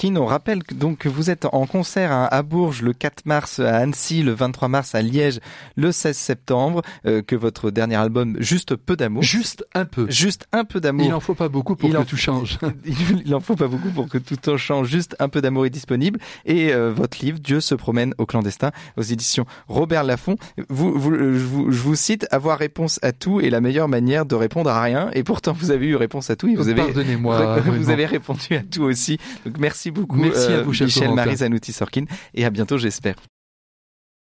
On 0.04 0.26
rappelle 0.26 0.62
donc 0.74 0.98
que 0.98 1.08
vous 1.08 1.30
êtes 1.30 1.44
en 1.44 1.64
concert 1.66 2.10
à, 2.10 2.42
Bourges 2.42 2.82
le 2.82 2.92
4 2.92 3.24
mars, 3.24 3.60
à 3.60 3.76
Annecy 3.76 4.22
le 4.24 4.32
23 4.32 4.66
mars, 4.66 4.96
à 4.96 5.00
Liège 5.00 5.38
le 5.76 5.92
16 5.92 6.16
septembre, 6.16 6.82
euh, 7.06 7.22
que 7.22 7.36
votre 7.36 7.70
dernier 7.70 7.94
album 7.94 8.36
Juste 8.40 8.74
peu 8.74 8.96
d'amour. 8.96 9.22
Juste 9.22 9.64
un 9.74 9.84
peu. 9.84 10.10
Juste 10.10 10.48
un 10.52 10.64
peu 10.64 10.80
d'amour. 10.80 11.06
Il 11.06 11.14
en 11.14 11.20
faut 11.20 11.34
pas 11.34 11.48
beaucoup 11.48 11.76
pour 11.76 11.88
que 11.88 12.02
tout 12.02 12.16
change. 12.16 12.58
il 13.24 13.32
en 13.32 13.40
faut 13.40 13.54
pas 13.54 13.68
beaucoup 13.68 13.90
pour 13.90 14.08
que 14.08 14.18
tout 14.18 14.58
change. 14.58 14.88
Juste 14.88 15.14
un 15.20 15.28
peu 15.28 15.40
d'amour 15.40 15.66
est 15.66 15.70
disponible. 15.70 16.18
Et 16.44 16.72
euh, 16.72 16.92
votre 16.92 17.24
livre 17.24 17.38
Dieu 17.38 17.60
se 17.60 17.76
promène 17.76 18.12
au 18.18 18.26
clandestin 18.26 18.72
aux 18.96 19.02
éditions 19.02 19.46
Robert 19.68 20.02
Laffont. 20.02 20.36
Vous, 20.68 20.98
vous, 20.98 21.14
je, 21.14 21.44
vous, 21.44 21.70
je 21.70 21.78
vous 21.78 21.94
cite 21.94 22.26
avoir 22.32 22.58
réponse 22.58 22.98
à 23.02 23.12
tout 23.12 23.40
est 23.40 23.50
la 23.50 23.60
meilleure 23.60 23.88
manière 23.88 24.26
de 24.26 24.34
répondre 24.34 24.68
à 24.68 24.82
rien. 24.82 25.10
Et 25.14 25.22
pourtant 25.22 25.52
vous 25.52 25.70
avez 25.70 25.86
eu 25.86 25.96
réponse 25.96 26.28
à 26.28 26.36
tout. 26.36 26.48
Et 26.48 26.56
vous 26.56 26.68
avez 26.68 26.82
moi 27.22 27.60
vous 27.60 27.90
avez 27.90 28.06
répondu 28.06 28.54
à 28.54 28.62
tout 28.62 28.82
aussi. 28.82 29.18
Donc 29.44 29.58
merci 29.58 29.90
beaucoup, 29.90 30.16
merci 30.16 30.52
à 30.52 30.62
vous, 30.62 30.72
euh, 30.72 30.84
Michel 30.84 31.14
Marie 31.14 31.36
Zanouti 31.36 31.72
Sorkin, 31.72 32.04
et 32.34 32.44
à 32.44 32.50
bientôt, 32.50 32.78
j'espère. 32.78 33.16